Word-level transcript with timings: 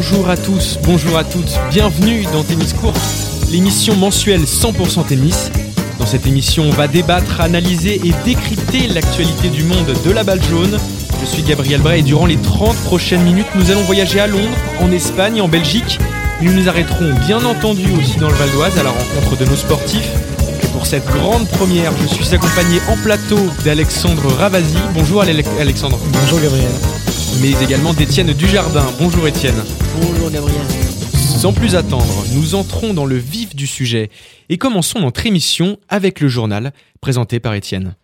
Bonjour 0.00 0.30
à 0.30 0.36
tous, 0.36 0.78
bonjour 0.84 1.18
à 1.18 1.24
toutes, 1.24 1.58
bienvenue 1.70 2.22
dans 2.32 2.44
Tennis 2.44 2.72
Court, 2.72 2.94
l'émission 3.50 3.96
mensuelle 3.96 4.42
100% 4.42 5.04
tennis. 5.04 5.50
Dans 5.98 6.06
cette 6.06 6.24
émission, 6.24 6.66
on 6.68 6.70
va 6.70 6.86
débattre, 6.86 7.40
analyser 7.40 8.00
et 8.04 8.12
décrypter 8.24 8.86
l'actualité 8.86 9.48
du 9.48 9.64
monde 9.64 9.92
de 10.04 10.10
la 10.12 10.22
balle 10.22 10.40
jaune. 10.40 10.78
Je 11.20 11.26
suis 11.26 11.42
Gabriel 11.42 11.80
Bray 11.80 11.98
et 11.98 12.02
durant 12.04 12.26
les 12.26 12.36
30 12.36 12.76
prochaines 12.84 13.24
minutes, 13.24 13.48
nous 13.56 13.72
allons 13.72 13.82
voyager 13.82 14.20
à 14.20 14.28
Londres, 14.28 14.56
en 14.80 14.92
Espagne, 14.92 15.40
en 15.40 15.48
Belgique. 15.48 15.98
Nous 16.42 16.52
nous 16.52 16.68
arrêterons 16.68 17.12
bien 17.26 17.44
entendu 17.44 17.90
aussi 18.00 18.18
dans 18.18 18.28
le 18.28 18.36
Val 18.36 18.50
d'Oise 18.52 18.78
à 18.78 18.84
la 18.84 18.90
rencontre 18.90 19.36
de 19.36 19.46
nos 19.46 19.56
sportifs. 19.56 20.12
Et 20.62 20.68
pour 20.68 20.86
cette 20.86 21.06
grande 21.06 21.48
première, 21.48 21.90
je 22.00 22.06
suis 22.06 22.34
accompagné 22.36 22.78
en 22.88 22.96
plateau 23.02 23.40
d'Alexandre 23.64 24.32
Ravasi. 24.38 24.76
Bonjour 24.94 25.22
Alexandre. 25.22 25.98
Bonjour 26.12 26.40
Gabriel 26.40 26.70
mais 27.40 27.52
également 27.62 27.94
d'Étienne 27.94 28.32
Dujardin. 28.32 28.84
Bonjour 28.98 29.26
Étienne. 29.28 29.62
Bonjour 30.00 30.30
Gabriel. 30.30 30.60
Sans 31.14 31.52
plus 31.52 31.76
attendre, 31.76 32.24
nous 32.34 32.54
entrons 32.54 32.94
dans 32.94 33.04
le 33.04 33.16
vif 33.16 33.54
du 33.54 33.66
sujet 33.66 34.10
et 34.48 34.58
commençons 34.58 35.00
notre 35.00 35.24
émission 35.26 35.78
avec 35.88 36.20
le 36.20 36.28
journal 36.28 36.72
présenté 37.00 37.38
par 37.38 37.54
Étienne. 37.54 37.94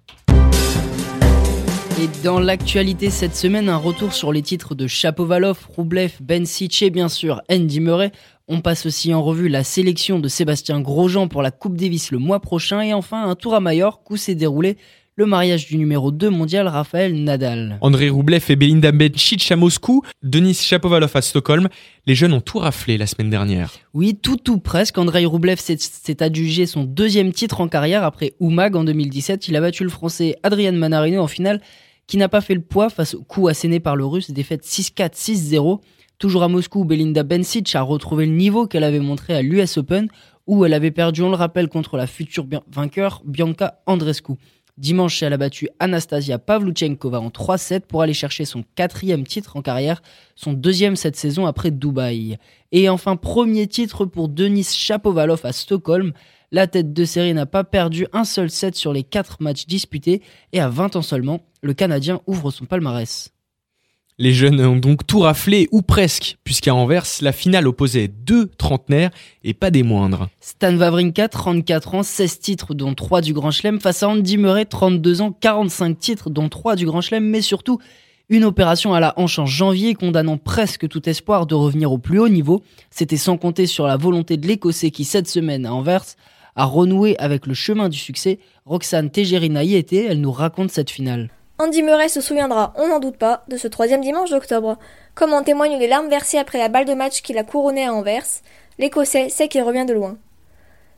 Et 2.00 2.08
dans 2.22 2.38
l'actualité 2.38 3.10
cette 3.10 3.34
semaine, 3.34 3.68
un 3.68 3.76
retour 3.76 4.12
sur 4.12 4.32
les 4.32 4.42
titres 4.42 4.74
de 4.74 4.86
Chapovalov, 4.86 5.58
Roublev, 5.74 6.12
Ben 6.20 6.44
et 6.80 6.90
bien 6.90 7.08
sûr 7.08 7.40
Andy 7.50 7.80
Murray. 7.80 8.12
On 8.46 8.60
passe 8.60 8.86
aussi 8.86 9.14
en 9.14 9.22
revue 9.22 9.48
la 9.48 9.64
sélection 9.64 10.18
de 10.18 10.28
Sébastien 10.28 10.80
Grosjean 10.80 11.28
pour 11.28 11.42
la 11.42 11.50
Coupe 11.50 11.76
Davis 11.76 12.10
le 12.10 12.18
mois 12.18 12.40
prochain 12.40 12.82
et 12.82 12.92
enfin 12.92 13.28
un 13.28 13.34
tour 13.34 13.54
à 13.54 13.60
Majorque 13.60 14.08
où 14.10 14.16
s'est 14.16 14.34
déroulé 14.34 14.76
le 15.16 15.26
mariage 15.26 15.66
du 15.68 15.76
numéro 15.76 16.10
2 16.10 16.28
mondial 16.28 16.66
Raphaël 16.66 17.14
Nadal. 17.22 17.78
André 17.80 18.08
Roublev 18.08 18.44
et 18.48 18.56
Belinda 18.56 18.90
Bencic 18.90 19.50
à 19.52 19.56
Moscou, 19.56 20.02
Denis 20.24 20.54
Shapovalov 20.54 21.12
à 21.14 21.22
Stockholm, 21.22 21.68
les 22.06 22.16
jeunes 22.16 22.32
ont 22.32 22.40
tout 22.40 22.58
raflé 22.58 22.98
la 22.98 23.06
semaine 23.06 23.30
dernière. 23.30 23.72
Oui, 23.92 24.18
tout 24.20 24.36
tout 24.36 24.58
presque. 24.58 24.98
André 24.98 25.24
Roublev 25.24 25.60
s'est 25.60 26.22
adjugé 26.22 26.66
son 26.66 26.82
deuxième 26.82 27.32
titre 27.32 27.60
en 27.60 27.68
carrière 27.68 28.02
après 28.02 28.34
Oumag 28.40 28.74
en 28.74 28.82
2017. 28.82 29.46
Il 29.46 29.54
a 29.54 29.60
battu 29.60 29.84
le 29.84 29.90
français 29.90 30.36
Adrian 30.42 30.72
Manarino 30.72 31.22
en 31.22 31.28
finale 31.28 31.60
qui 32.08 32.16
n'a 32.16 32.28
pas 32.28 32.40
fait 32.40 32.54
le 32.54 32.60
poids 32.60 32.90
face 32.90 33.14
au 33.14 33.22
coup 33.22 33.46
asséné 33.46 33.78
par 33.78 33.94
le 33.94 34.04
russe, 34.04 34.32
défaite 34.32 34.64
6-4, 34.64 35.14
6-0. 35.14 35.80
Toujours 36.18 36.42
à 36.42 36.48
Moscou, 36.48 36.84
Belinda 36.84 37.22
Bencic 37.22 37.74
a 37.76 37.82
retrouvé 37.82 38.26
le 38.26 38.32
niveau 38.32 38.66
qu'elle 38.66 38.84
avait 38.84 38.98
montré 38.98 39.34
à 39.34 39.42
l'US 39.42 39.78
Open 39.78 40.08
où 40.46 40.64
elle 40.64 40.74
avait 40.74 40.90
perdu, 40.90 41.22
on 41.22 41.30
le 41.30 41.36
rappelle, 41.36 41.68
contre 41.68 41.96
la 41.96 42.06
future 42.06 42.46
vainqueur 42.70 43.22
Bianca 43.24 43.80
Andrescu. 43.86 44.32
Dimanche, 44.76 45.22
elle 45.22 45.32
a 45.32 45.36
battu 45.36 45.68
Anastasia 45.78 46.40
Pavluchenkova 46.40 47.20
en 47.20 47.28
3-7 47.28 47.82
pour 47.82 48.02
aller 48.02 48.12
chercher 48.12 48.44
son 48.44 48.64
quatrième 48.74 49.24
titre 49.24 49.56
en 49.56 49.62
carrière, 49.62 50.02
son 50.34 50.52
deuxième 50.52 50.96
cette 50.96 51.14
saison 51.14 51.46
après 51.46 51.70
Dubaï. 51.70 52.38
Et 52.72 52.88
enfin, 52.88 53.14
premier 53.14 53.68
titre 53.68 54.04
pour 54.04 54.28
Denis 54.28 54.64
Chapovalov 54.64 55.40
à 55.44 55.52
Stockholm. 55.52 56.12
La 56.50 56.66
tête 56.66 56.92
de 56.92 57.04
série 57.04 57.34
n'a 57.34 57.46
pas 57.46 57.62
perdu 57.62 58.06
un 58.12 58.24
seul 58.24 58.50
set 58.50 58.74
sur 58.74 58.92
les 58.92 59.04
quatre 59.04 59.40
matchs 59.40 59.66
disputés 59.66 60.22
et 60.52 60.60
à 60.60 60.68
20 60.68 60.96
ans 60.96 61.02
seulement, 61.02 61.40
le 61.62 61.74
Canadien 61.74 62.20
ouvre 62.26 62.50
son 62.50 62.64
palmarès. 62.64 63.33
Les 64.16 64.32
jeunes 64.32 64.60
ont 64.60 64.76
donc 64.76 65.04
tout 65.08 65.18
raflé, 65.18 65.68
ou 65.72 65.82
presque, 65.82 66.36
puisqu'à 66.44 66.72
Anvers, 66.72 67.04
la 67.20 67.32
finale 67.32 67.66
opposait 67.66 68.06
deux 68.06 68.46
trentenaires 68.46 69.10
et 69.42 69.54
pas 69.54 69.72
des 69.72 69.82
moindres. 69.82 70.28
Stan 70.38 70.76
Wawrinka, 70.76 71.26
34 71.26 71.94
ans, 71.96 72.02
16 72.04 72.38
titres 72.38 72.74
dont 72.74 72.94
3 72.94 73.22
du 73.22 73.32
Grand 73.32 73.50
Chelem, 73.50 73.80
face 73.80 74.04
à 74.04 74.08
Andy 74.08 74.38
Murray, 74.38 74.66
32 74.66 75.20
ans, 75.20 75.32
45 75.32 75.98
titres 75.98 76.30
dont 76.30 76.48
3 76.48 76.76
du 76.76 76.86
Grand 76.86 77.00
Chelem, 77.00 77.28
mais 77.28 77.40
surtout 77.40 77.80
une 78.28 78.44
opération 78.44 78.94
à 78.94 79.00
la 79.00 79.18
hanche 79.18 79.40
en 79.40 79.46
janvier 79.46 79.94
condamnant 79.94 80.38
presque 80.38 80.86
tout 80.86 81.08
espoir 81.08 81.46
de 81.46 81.56
revenir 81.56 81.90
au 81.90 81.98
plus 81.98 82.20
haut 82.20 82.28
niveau. 82.28 82.62
C'était 82.90 83.16
sans 83.16 83.36
compter 83.36 83.66
sur 83.66 83.88
la 83.88 83.96
volonté 83.96 84.36
de 84.36 84.46
l'Écossais 84.46 84.92
qui, 84.92 85.04
cette 85.04 85.26
semaine 85.26 85.66
à 85.66 85.74
Anvers, 85.74 86.04
a 86.54 86.66
renoué 86.66 87.18
avec 87.18 87.48
le 87.48 87.54
chemin 87.54 87.88
du 87.88 87.98
succès. 87.98 88.38
Roxane 88.64 89.10
Tejerina 89.10 89.64
y 89.64 89.74
était, 89.74 90.04
elle 90.04 90.20
nous 90.20 90.30
raconte 90.30 90.70
cette 90.70 90.90
finale. 90.90 91.30
Andy 91.56 91.84
Murray 91.84 92.08
se 92.08 92.20
souviendra, 92.20 92.72
on 92.76 92.88
n'en 92.88 92.98
doute 92.98 93.16
pas, 93.16 93.44
de 93.46 93.56
ce 93.56 93.68
troisième 93.68 94.00
dimanche 94.00 94.30
d'octobre. 94.30 94.76
Comme 95.14 95.32
en 95.32 95.44
témoignent 95.44 95.78
les 95.78 95.86
larmes 95.86 96.08
versées 96.08 96.38
après 96.38 96.58
la 96.58 96.68
balle 96.68 96.84
de 96.84 96.94
match 96.94 97.22
qu'il 97.22 97.38
a 97.38 97.44
couronnée 97.44 97.86
à 97.86 97.94
Anvers, 97.94 98.26
l'Écossais 98.80 99.28
sait 99.28 99.46
qu'il 99.46 99.62
revient 99.62 99.84
de 99.86 99.94
loin. 99.94 100.16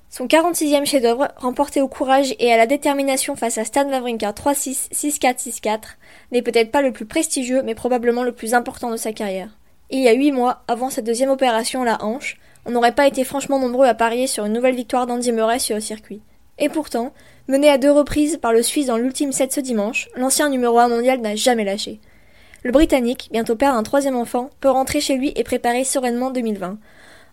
Son 0.09 0.27
46e 0.27 0.87
chef-d'œuvre, 0.87 1.29
remporté 1.37 1.83
au 1.83 1.89
courage 1.89 2.35
et 2.39 2.51
à 2.51 2.57
la 2.57 2.67
détermination 2.67 3.37
face 3.37 3.59
à 3.59 3.65
Stan 3.65 3.87
Wawrinka 3.87 4.31
3-6, 4.31 4.89
6-4, 4.93 5.61
6-4, 5.61 5.81
n'est 6.33 6.41
peut-être 6.41 6.71
pas 6.71 6.81
le 6.81 6.93
plus 6.93 7.05
prestigieux, 7.05 7.63
mais 7.63 7.75
probablement 7.75 8.23
le 8.23 8.33
plus 8.33 8.55
important 8.55 8.91
de 8.91 8.97
sa 8.97 9.13
carrière. 9.13 9.51
Il 9.91 10.01
y 10.01 10.09
a 10.09 10.15
huit 10.15 10.33
mois, 10.33 10.63
avant 10.69 10.89
sa 10.89 11.03
deuxième 11.03 11.29
opération 11.29 11.83
à 11.83 11.85
la 11.85 12.03
hanche, 12.03 12.39
on 12.65 12.71
n'aurait 12.71 12.95
pas 12.95 13.07
été 13.07 13.25
franchement 13.25 13.59
nombreux 13.59 13.87
à 13.87 13.95
parier 13.95 14.27
sur 14.27 14.47
une 14.47 14.55
nouvelle 14.55 14.75
victoire 14.75 15.07
d'Andy 15.07 15.33
Murray 15.33 15.59
sur 15.59 15.75
le 15.75 15.83
circuit. 15.83 16.23
Et 16.59 16.71
pourtant, 16.71 17.13
mené 17.49 17.69
à 17.69 17.79
deux 17.79 17.91
reprises 17.91 18.39
par 18.41 18.53
le 18.53 18.63
Suisse 18.63 18.87
dans 18.87 18.97
l'ultime 18.97 19.33
set 19.33 19.53
ce 19.53 19.61
dimanche, 19.61 20.09
l'ancien 20.17 20.49
numéro 20.49 20.79
1 20.79 20.89
mondial 20.89 21.21
n'a 21.21 21.37
jamais 21.37 21.65
lâché. 21.65 22.01
Le 22.63 22.73
Britannique, 22.73 23.29
bientôt 23.33 23.57
père 23.57 23.75
d'un 23.75 23.83
troisième 23.83 24.17
enfant, 24.17 24.51
peut 24.61 24.71
rentrer 24.71 25.01
chez 25.01 25.17
lui 25.17 25.33
et 25.37 25.45
préparer 25.45 25.85
sereinement 25.85 26.31
2020. 26.31 26.79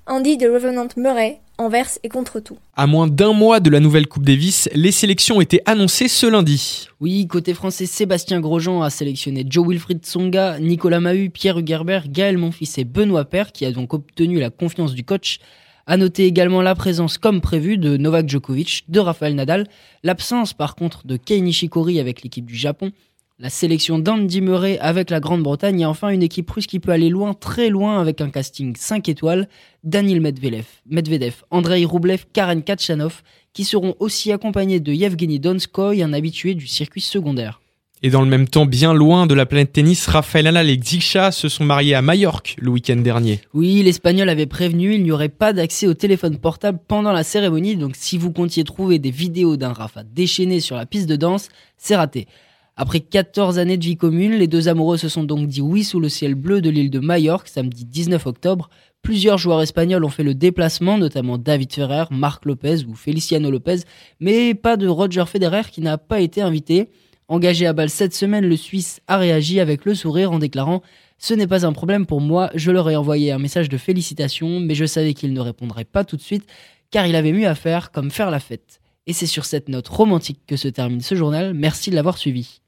Andy 0.06 0.38
de 0.38 0.50
Revenant 0.50 0.88
Murray 0.98 1.40
verse 1.70 2.00
et 2.04 2.10
contre 2.10 2.40
tout. 2.40 2.58
À 2.76 2.88
moins 2.88 3.08
d'un 3.08 3.34
mois 3.34 3.60
de 3.60 3.70
la 3.70 3.80
nouvelle 3.80 4.08
Coupe 4.08 4.26
Davis, 4.26 4.70
les 4.74 4.92
sélections 4.92 5.42
étaient 5.42 5.62
annoncées 5.66 6.08
ce 6.08 6.26
lundi. 6.26 6.88
Oui, 7.00 7.28
côté 7.28 7.54
français, 7.54 7.86
Sébastien 7.86 8.40
Grosjean 8.40 8.82
a 8.82 8.90
sélectionné 8.90 9.46
Joe 9.48 9.68
Wilfried 9.68 10.04
Tsonga, 10.04 10.60
Nicolas 10.60 11.00
Mahut, 11.00 11.30
Pierre 11.30 11.60
Hugerbert, 11.60 12.10
Gaël 12.10 12.38
Monfils 12.38 12.74
et 12.78 12.84
Benoît 12.84 13.26
Père, 13.26 13.52
qui 13.52 13.66
a 13.66 13.72
donc 13.72 13.94
obtenu 13.94 14.40
la 14.40 14.50
confiance 14.50 14.94
du 14.94 15.04
coach 15.04 15.40
à 15.86 15.98
noter 15.98 16.26
également 16.26 16.62
la 16.62 16.76
présence, 16.76 17.18
comme 17.18 17.42
prévu, 17.42 17.78
de 17.78 17.98
Novak 17.98 18.30
Djokovic, 18.30 18.86
de 18.88 19.00
Rafael 19.00 19.36
Nadal, 19.36 19.68
l'absence 20.04 20.54
par 20.54 20.76
contre 20.76 21.06
de 21.06 21.18
Kei 21.18 21.42
Nishikori 21.42 22.00
avec 22.00 22.24
l'équipe 22.24 22.46
du 22.46 22.56
Japon, 22.56 22.92
la 23.40 23.50
sélection 23.50 24.00
d'Andy 24.00 24.42
Murray 24.42 24.78
avec 24.80 25.10
la 25.10 25.20
Grande-Bretagne 25.20 25.82
et 25.82 25.86
enfin 25.86 26.10
une 26.10 26.24
équipe 26.24 26.50
russe 26.50 26.68
qui 26.68 26.80
peut 26.80 26.92
aller 26.92 27.10
loin, 27.10 27.34
très 27.34 27.70
loin 27.70 28.00
avec 28.00 28.22
un 28.22 28.30
casting 28.30 28.76
5 28.76 29.10
étoiles, 29.10 29.50
Daniel 29.84 30.22
Medvedev, 30.22 30.66
Medvedev 30.86 31.44
Andrei 31.52 31.84
Rublev, 31.84 32.26
Karen 32.32 32.64
Kachanov, 32.64 33.24
qui 33.52 33.66
seront 33.66 33.96
aussi 34.00 34.32
accompagnés 34.32 34.80
de 34.80 34.94
Yevgeny 34.94 35.40
Donskoy, 35.40 36.04
un 36.04 36.14
habitué 36.14 36.54
du 36.54 36.68
circuit 36.68 37.02
secondaire. 37.02 37.63
Et 38.06 38.10
dans 38.10 38.22
le 38.22 38.28
même 38.28 38.50
temps, 38.50 38.66
bien 38.66 38.94
loin 38.94 39.28
de 39.28 39.34
la 39.34 39.46
planète 39.46 39.72
tennis, 39.72 40.08
Rafael 40.08 40.44
Nadal 40.44 40.70
et 40.70 40.78
Xixa 40.78 41.32
se 41.32 41.48
sont 41.48 41.64
mariés 41.64 41.96
à 41.96 42.02
Majorque 42.02 42.58
le 42.60 42.70
week-end 42.70 42.98
dernier. 42.98 43.40
Oui, 43.54 43.82
l'Espagnol 43.82 44.28
avait 44.28 44.46
prévenu, 44.46 44.96
il 44.96 45.04
n'y 45.04 45.12
aurait 45.12 45.30
pas 45.30 45.54
d'accès 45.54 45.88
au 45.88 45.94
téléphone 45.94 46.38
portable 46.38 46.80
pendant 46.86 47.14
la 47.14 47.24
cérémonie, 47.24 47.78
donc 47.78 47.96
si 47.96 48.18
vous 48.18 48.34
comptiez 48.34 48.66
trouver 48.66 49.00
des 49.00 49.10
vidéos 49.10 49.56
d'un 49.56 49.72
Rafa 49.72 50.04
déchaîné 50.04 50.60
sur 50.60 50.76
la 50.76 50.86
piste 50.86 51.08
de 51.08 51.16
danse, 51.16 51.48
c'est 51.78 51.96
raté. 51.96 52.28
Après 52.76 53.00
14 53.00 53.58
années 53.58 53.78
de 53.78 53.86
vie 53.86 53.96
commune, 53.96 54.34
les 54.34 54.48
deux 54.48 54.68
amoureux 54.68 54.98
se 54.98 55.08
sont 55.08 55.24
donc 55.24 55.48
dit 55.48 55.62
oui 55.62 55.86
sous 55.86 56.02
le 56.02 56.10
ciel 56.10 56.36
bleu 56.36 56.60
de 56.60 56.70
l'île 56.70 56.90
de 56.90 57.00
Majorque 57.00 57.48
samedi 57.48 57.86
19 57.86 58.28
octobre. 58.28 58.70
Plusieurs 59.02 59.38
joueurs 59.38 59.62
espagnols 59.62 60.04
ont 60.04 60.10
fait 60.10 60.24
le 60.24 60.36
déplacement, 60.36 60.98
notamment 60.98 61.38
David 61.38 61.72
Ferrer, 61.72 62.06
Marc 62.12 62.44
Lopez 62.44 62.84
ou 62.86 62.96
Feliciano 62.96 63.50
Lopez, 63.50 63.84
mais 64.20 64.56
pas 64.56 64.76
de 64.76 64.88
Roger 64.90 65.24
Federer 65.26 65.70
qui 65.72 65.80
n'a 65.80 65.98
pas 65.98 66.20
été 66.20 66.42
invité. 66.42 66.90
Engagé 67.30 67.66
à 67.66 67.74
balle 67.74 67.90
cette 67.90 68.14
semaine, 68.14 68.46
le 68.46 68.58
Suisse 68.58 69.02
a 69.08 69.18
réagi 69.18 69.60
avec 69.60 69.86
le 69.86 69.96
sourire 69.96 70.32
en 70.32 70.40
déclarant 70.40 70.82
Ce 71.18 71.34
n'est 71.34 71.48
pas 71.48 71.66
un 71.66 71.72
problème 71.72 72.06
pour 72.06 72.20
moi, 72.20 72.50
je 72.54 72.70
leur 72.70 72.90
ai 72.90 72.96
envoyé 72.96 73.32
un 73.32 73.40
message 73.40 73.70
de 73.70 73.78
félicitations, 73.78 74.60
mais 74.60 74.76
je 74.76 74.86
savais 74.86 75.14
qu'il 75.14 75.32
ne 75.34 75.40
répondrait 75.40 75.86
pas 75.86 76.04
tout 76.04 76.18
de 76.18 76.22
suite, 76.22 76.46
car 76.92 77.08
il 77.08 77.16
avait 77.16 77.32
mieux 77.32 77.48
à 77.48 77.56
faire 77.56 77.92
comme 77.92 78.12
faire 78.12 78.30
la 78.30 78.40
fête. 78.40 78.82
Et 79.08 79.14
c'est 79.14 79.26
sur 79.26 79.46
cette 79.46 79.70
note 79.70 79.88
romantique 79.88 80.42
que 80.48 80.58
se 80.58 80.68
termine 80.68 81.02
ce 81.02 81.16
journal. 81.16 81.54
Merci 81.54 81.90
de 81.92 81.96
l'avoir 81.96 82.18
suivi. 82.18 82.60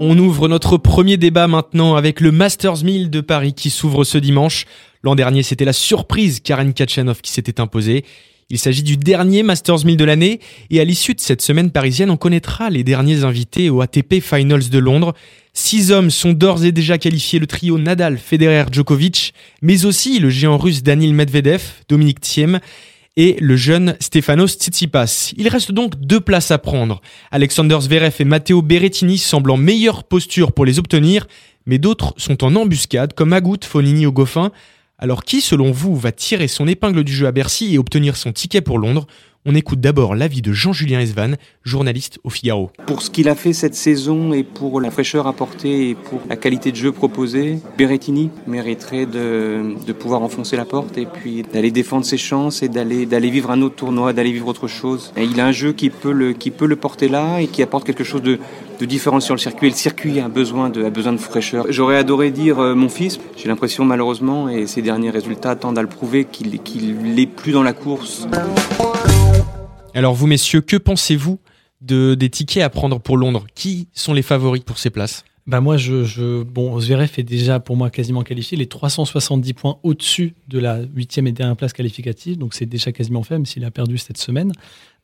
On 0.00 0.18
ouvre 0.18 0.48
notre 0.48 0.76
premier 0.76 1.16
débat 1.16 1.46
maintenant 1.46 1.94
avec 1.94 2.20
le 2.20 2.30
Masters 2.30 2.84
1000 2.84 3.10
de 3.10 3.20
Paris 3.20 3.54
qui 3.54 3.70
s'ouvre 3.70 4.04
ce 4.04 4.18
dimanche. 4.18 4.66
L'an 5.04 5.14
dernier, 5.14 5.42
c'était 5.42 5.66
la 5.66 5.74
surprise 5.74 6.40
Karen 6.40 6.72
Kachanov 6.72 7.20
qui 7.20 7.30
s'était 7.30 7.60
imposée. 7.60 8.06
Il 8.48 8.58
s'agit 8.58 8.82
du 8.82 8.96
dernier 8.96 9.42
Masters 9.42 9.84
1000 9.84 9.98
de 9.98 10.04
l'année 10.04 10.40
et 10.70 10.80
à 10.80 10.84
l'issue 10.84 11.12
de 11.12 11.20
cette 11.20 11.42
semaine 11.42 11.70
parisienne, 11.70 12.08
on 12.10 12.16
connaîtra 12.16 12.70
les 12.70 12.84
derniers 12.84 13.22
invités 13.22 13.68
au 13.68 13.82
ATP 13.82 14.22
Finals 14.22 14.70
de 14.70 14.78
Londres. 14.78 15.12
Six 15.52 15.92
hommes 15.92 16.08
sont 16.08 16.32
d'ores 16.32 16.64
et 16.64 16.72
déjà 16.72 16.96
qualifiés, 16.96 17.38
le 17.38 17.46
trio 17.46 17.78
Nadal, 17.78 18.16
Federer, 18.16 18.64
Djokovic, 18.72 19.34
mais 19.60 19.84
aussi 19.84 20.20
le 20.20 20.30
géant 20.30 20.56
russe 20.56 20.82
Daniil 20.82 21.12
Medvedev, 21.12 21.60
Dominique 21.86 22.20
Thiem 22.20 22.60
et 23.18 23.36
le 23.40 23.56
jeune 23.56 23.96
Stefanos 24.00 24.56
Tsitsipas. 24.56 25.34
Il 25.36 25.48
reste 25.48 25.70
donc 25.70 26.00
deux 26.00 26.20
places 26.20 26.50
à 26.50 26.56
prendre. 26.56 27.02
Alexander 27.30 27.76
Zverev 27.78 28.14
et 28.20 28.24
Matteo 28.24 28.62
Berrettini 28.62 29.18
semblent 29.18 29.50
en 29.50 29.58
meilleure 29.58 30.04
posture 30.04 30.52
pour 30.52 30.64
les 30.64 30.78
obtenir, 30.78 31.26
mais 31.66 31.76
d'autres 31.76 32.14
sont 32.16 32.42
en 32.42 32.56
embuscade, 32.56 33.12
comme 33.12 33.34
Agut, 33.34 33.64
Fonini 33.64 34.06
ou 34.06 34.12
Goffin. 34.12 34.50
Alors 34.98 35.24
qui, 35.24 35.40
selon 35.40 35.72
vous, 35.72 35.96
va 35.96 36.12
tirer 36.12 36.46
son 36.46 36.68
épingle 36.68 37.02
du 37.02 37.12
jeu 37.12 37.26
à 37.26 37.32
Bercy 37.32 37.74
et 37.74 37.78
obtenir 37.78 38.16
son 38.16 38.32
ticket 38.32 38.60
pour 38.60 38.78
Londres? 38.78 39.06
On 39.44 39.54
écoute 39.54 39.80
d'abord 39.80 40.14
l'avis 40.14 40.40
de 40.40 40.52
Jean-Julien 40.52 41.00
Esvan, 41.00 41.34
journaliste 41.64 42.18
au 42.24 42.30
Figaro. 42.30 42.70
Pour 42.86 43.02
ce 43.02 43.10
qu'il 43.10 43.28
a 43.28 43.34
fait 43.34 43.52
cette 43.52 43.74
saison 43.74 44.32
et 44.32 44.42
pour 44.42 44.80
la 44.80 44.90
fraîcheur 44.90 45.26
apportée 45.26 45.90
et 45.90 45.94
pour 45.94 46.20
la 46.30 46.36
qualité 46.36 46.70
de 46.70 46.76
jeu 46.76 46.92
proposée, 46.92 47.58
Berrettini 47.76 48.30
mériterait 48.46 49.04
de, 49.04 49.74
pouvoir 49.98 50.22
enfoncer 50.22 50.56
la 50.56 50.64
porte 50.64 50.96
et 50.96 51.04
puis 51.04 51.42
d'aller 51.42 51.70
défendre 51.72 52.06
ses 52.06 52.16
chances 52.16 52.62
et 52.62 52.68
d'aller 52.68 53.30
vivre 53.30 53.50
un 53.50 53.60
autre 53.60 53.74
tournoi, 53.74 54.14
d'aller 54.14 54.32
vivre 54.32 54.46
autre 54.46 54.68
chose. 54.68 55.12
Et 55.16 55.24
il 55.24 55.38
a 55.40 55.46
un 55.46 55.52
jeu 55.52 55.72
qui 55.74 55.90
peut 55.90 56.12
le 56.12 56.76
porter 56.76 57.08
là 57.08 57.40
et 57.40 57.48
qui 57.48 57.62
apporte 57.62 57.84
quelque 57.84 58.04
chose 58.04 58.22
de, 58.22 58.38
de 58.78 58.86
différent 58.86 59.20
sur 59.20 59.34
le 59.34 59.40
circuit. 59.40 59.68
Et 59.68 59.70
le 59.70 59.76
circuit 59.76 60.20
a 60.20 60.28
besoin 60.28 60.70
de 60.70 60.84
a 60.84 60.90
besoin 60.90 61.12
de 61.12 61.18
fraîcheur. 61.18 61.66
J'aurais 61.70 61.96
adoré 61.96 62.30
dire 62.30 62.58
euh, 62.58 62.74
mon 62.74 62.88
fils. 62.88 63.18
J'ai 63.36 63.48
l'impression 63.48 63.84
malheureusement 63.84 64.48
et 64.48 64.66
ses 64.66 64.82
derniers 64.82 65.10
résultats 65.10 65.56
tendent 65.56 65.78
à 65.78 65.82
le 65.82 65.88
prouver 65.88 66.24
qu'il 66.24 66.58
qu'il 66.60 66.96
n'est 66.96 67.26
plus 67.26 67.52
dans 67.52 67.62
la 67.62 67.72
course. 67.72 68.26
Alors 69.94 70.14
vous 70.14 70.26
messieurs, 70.26 70.60
que 70.60 70.76
pensez-vous 70.76 71.38
de, 71.80 72.14
des 72.14 72.30
tickets 72.30 72.62
à 72.62 72.70
prendre 72.70 72.98
pour 72.98 73.16
Londres? 73.16 73.46
Qui 73.54 73.88
sont 73.92 74.12
les 74.12 74.22
favoris 74.22 74.64
pour 74.64 74.78
ces 74.78 74.90
places? 74.90 75.24
Bah 75.46 75.60
moi, 75.60 75.76
je, 75.76 76.04
je, 76.04 76.42
bon, 76.42 76.80
Zverev 76.80 77.10
est 77.18 77.22
déjà 77.22 77.60
pour 77.60 77.76
moi 77.76 77.90
quasiment 77.90 78.22
qualifié. 78.22 78.56
Les 78.56 78.66
370 78.66 79.52
points 79.52 79.78
au-dessus 79.82 80.34
de 80.48 80.58
la 80.58 80.78
huitième 80.94 81.26
et 81.26 81.32
dernière 81.32 81.56
place 81.56 81.74
qualificative, 81.74 82.38
donc 82.38 82.54
c'est 82.54 82.64
déjà 82.64 82.92
quasiment 82.92 83.22
fait, 83.22 83.34
même 83.34 83.44
s'il 83.44 83.62
a 83.66 83.70
perdu 83.70 83.98
cette 83.98 84.16
semaine. 84.16 84.52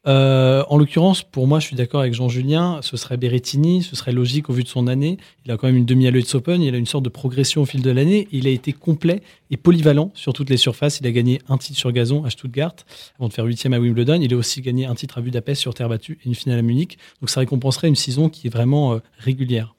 Euh, 0.07 0.65
en 0.69 0.79
l'occurrence, 0.79 1.23
pour 1.23 1.47
moi, 1.47 1.61
je 1.61 1.67
suis 1.67 1.77
d'accord 1.77 2.01
avec 2.01 2.15
Jean-Julien, 2.15 2.81
ce 2.83 2.97
serait 2.97 3.19
Berrettini, 3.19 3.83
ce 3.83 3.97
serait 3.97 4.13
logique 4.13 4.49
au 4.49 4.53
vu 4.53 4.63
de 4.63 4.69
son 4.69 4.87
année. 4.87 5.19
Il 5.45 5.53
a 5.53 5.59
quand 5.59 5.67
même 5.67 5.77
une 5.77 5.85
demi 5.85 6.07
à 6.07 6.11
l'US 6.11 6.35
Open, 6.35 6.63
il 6.63 6.75
a 6.75 6.79
une 6.79 6.87
sorte 6.87 7.05
de 7.05 7.11
progression 7.11 7.63
au 7.63 7.67
fil 7.67 7.83
de 7.83 7.91
l'année. 7.91 8.27
Il 8.33 8.47
a 8.47 8.51
été 8.51 8.73
complet 8.73 9.23
et 9.51 9.57
polyvalent 9.57 10.11
sur 10.15 10.33
toutes 10.33 10.49
les 10.49 10.57
surfaces. 10.57 11.01
Il 11.01 11.07
a 11.07 11.13
gagné 11.13 11.41
un 11.49 11.59
titre 11.59 11.79
sur 11.79 11.93
gazon 11.93 12.25
à 12.25 12.31
Stuttgart 12.31 12.75
avant 13.19 13.29
de 13.29 13.33
faire 13.33 13.45
huitième 13.45 13.75
à 13.75 13.79
Wimbledon. 13.79 14.21
Il 14.23 14.33
a 14.33 14.37
aussi 14.37 14.63
gagné 14.63 14.87
un 14.87 14.95
titre 14.95 15.19
à 15.19 15.21
Budapest 15.21 15.61
sur 15.61 15.75
terre 15.75 15.89
battue 15.89 16.19
et 16.25 16.29
une 16.29 16.35
finale 16.35 16.59
à 16.59 16.63
Munich. 16.63 16.99
Donc 17.21 17.29
ça 17.29 17.41
récompenserait 17.41 17.89
une 17.89 17.97
saison 17.97 18.29
qui 18.31 18.47
est 18.47 18.51
vraiment 18.51 18.95
euh, 18.95 18.99
régulière. 19.19 19.75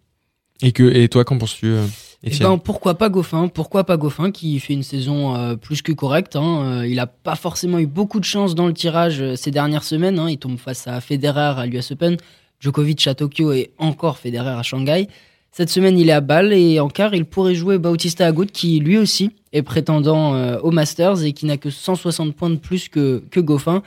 Et 0.62 0.72
que 0.72 0.84
et 0.84 1.10
toi, 1.10 1.26
qu'en 1.26 1.40
penses-tu 1.40 1.66
euh, 1.66 1.88
Eh 2.24 2.28
Étienne 2.28 2.50
ben, 2.50 2.58
pourquoi 2.60 2.96
pas 2.96 3.10
Goffin 3.10 3.48
Pourquoi 3.48 3.84
pas 3.84 3.98
Goffin 3.98 4.32
qui 4.32 4.60
fait 4.60 4.74
une 4.74 4.84
saison 4.84 5.36
euh, 5.36 5.56
plus 5.56 5.82
que 5.82 5.92
correcte 5.92 6.36
hein. 6.36 6.82
Euh, 6.82 6.88
Il 6.88 7.00
a 7.00 7.08
pas 7.08 7.36
forcément 7.36 7.80
eu 7.80 7.88
beaucoup 7.88 8.20
de 8.20 8.26
chance 8.26 8.54
dans 8.54 8.68
le 8.68 8.74
tirage 8.74 9.22
euh, 9.22 9.36
ces 9.36 9.50
dernières 9.50 9.84
semaines. 9.84 10.20
hein. 10.20 10.30
Il 10.30 10.38
tombe 10.38 10.58
face 10.58 10.88
à 10.88 11.02
Federer 11.02 11.60
à 11.60 11.66
l'US 11.66 11.92
Open, 11.92 12.18
Djokovic 12.60 13.08
à 13.08 13.16
Tokyo 13.16 13.52
et 13.54 13.72
encore 13.80 14.20
Federer 14.20 14.52
à 14.52 14.62
Shanghai. 14.62 15.08
Cette 15.52 15.70
semaine, 15.70 15.98
il 15.98 16.10
est 16.10 16.14
à 16.14 16.22
Bâle 16.22 16.54
et 16.54 16.80
en 16.80 16.88
quart, 16.88 17.14
il 17.14 17.26
pourrait 17.26 17.56
jouer 17.56 17.78
Bautista 17.78 18.26
Agut 18.28 18.46
qui 18.46 18.80
lui 18.80 18.98
aussi 18.98 19.32
est 19.52 19.64
prétendant 19.64 20.34
euh, 20.36 20.58
au 20.60 20.72
Masters 20.72 21.24
et 21.26 21.34
qui 21.34 21.46
n'a 21.46 21.58
que 21.58 21.70
160 21.70 22.36
points 22.36 22.52
de 22.52 22.56
plus 22.56 22.88
que, 22.88 23.22
que 23.32 23.40
Goffin. 23.40 23.82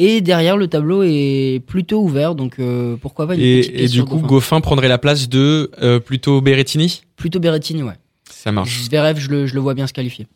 Et 0.00 0.20
derrière, 0.20 0.56
le 0.56 0.68
tableau 0.68 1.02
est 1.02 1.60
plutôt 1.66 2.00
ouvert, 2.00 2.36
donc 2.36 2.60
euh, 2.60 2.96
pourquoi 2.96 3.26
pas 3.26 3.34
une 3.34 3.40
petite 3.40 3.74
Et, 3.74 3.84
et 3.84 3.88
du 3.88 4.04
coup, 4.04 4.16
Goffin. 4.18 4.26
Goffin 4.26 4.60
prendrait 4.60 4.88
la 4.88 4.98
place 4.98 5.28
de 5.28 5.72
euh, 5.82 5.98
plutôt 5.98 6.40
Berrettini? 6.40 7.02
Plutôt 7.16 7.40
Berrettini, 7.40 7.82
ouais. 7.82 7.94
Ça 8.30 8.52
marche. 8.52 8.84
Zverev, 8.84 9.18
je 9.18 9.28
le, 9.28 9.46
je 9.46 9.54
le 9.54 9.60
vois 9.60 9.74
bien 9.74 9.88
se 9.88 9.92
qualifier. 9.92 10.28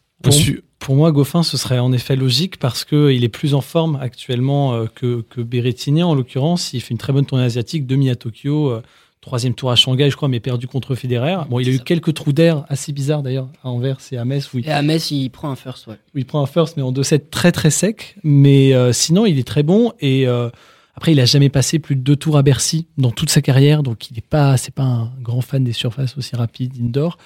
Pour 0.78 0.96
moi, 0.96 1.12
Goffin, 1.12 1.44
ce 1.44 1.56
serait 1.56 1.78
en 1.78 1.92
effet 1.92 2.16
logique 2.16 2.58
parce 2.58 2.84
qu'il 2.84 3.22
est 3.22 3.28
plus 3.28 3.54
en 3.54 3.60
forme 3.60 3.96
actuellement 4.00 4.74
euh, 4.74 4.86
que, 4.92 5.24
que 5.30 5.40
Berrettini, 5.40 6.02
en 6.02 6.16
l'occurrence. 6.16 6.72
Il 6.72 6.80
fait 6.80 6.90
une 6.90 6.98
très 6.98 7.12
bonne 7.12 7.26
tournée 7.26 7.44
asiatique, 7.44 7.86
demi 7.86 8.10
à 8.10 8.16
Tokyo, 8.16 8.70
euh, 8.70 8.82
troisième 9.22 9.54
tour 9.54 9.70
à 9.70 9.76
Shanghai, 9.76 10.10
je 10.10 10.16
crois, 10.16 10.28
mais 10.28 10.40
perdu 10.40 10.66
contre 10.66 10.94
Federer. 10.94 11.36
Bon, 11.48 11.60
il 11.60 11.68
a 11.68 11.70
eu 11.70 11.78
ça. 11.78 11.84
quelques 11.84 12.12
trous 12.12 12.32
d'air 12.32 12.64
assez 12.68 12.92
bizarres 12.92 13.22
d'ailleurs 13.22 13.48
à 13.62 13.70
Anvers 13.70 13.96
et 14.10 14.18
à 14.18 14.24
Metz 14.26 14.52
où 14.52 14.58
il, 14.58 14.66
Et 14.66 14.70
à 14.70 14.82
Metz, 14.82 15.10
il 15.12 15.30
prend 15.30 15.48
un 15.48 15.56
first, 15.56 15.86
ouais. 15.86 15.94
il 16.14 16.26
prend 16.26 16.42
un 16.42 16.46
first, 16.46 16.76
mais 16.76 16.82
en 16.82 16.92
2-7 16.92 17.30
très 17.30 17.52
très 17.52 17.70
sec. 17.70 18.16
Mais 18.24 18.74
euh, 18.74 18.92
sinon, 18.92 19.24
il 19.24 19.38
est 19.38 19.46
très 19.46 19.62
bon 19.62 19.92
et 20.00 20.26
euh, 20.26 20.50
après, 20.96 21.12
il 21.12 21.20
a 21.20 21.24
jamais 21.24 21.48
passé 21.48 21.78
plus 21.78 21.94
de 21.94 22.00
deux 22.02 22.16
tours 22.16 22.36
à 22.36 22.42
Bercy 22.42 22.88
dans 22.98 23.12
toute 23.12 23.30
sa 23.30 23.40
carrière, 23.40 23.82
donc 23.82 24.10
il 24.10 24.14
n'est 24.14 24.20
pas, 24.20 24.56
c'est 24.56 24.74
pas 24.74 24.82
un 24.82 25.12
grand 25.20 25.40
fan 25.40 25.62
des 25.64 25.72
surfaces 25.72 26.18
aussi 26.18 26.34
rapides 26.34 26.74
indoor. 26.82 27.16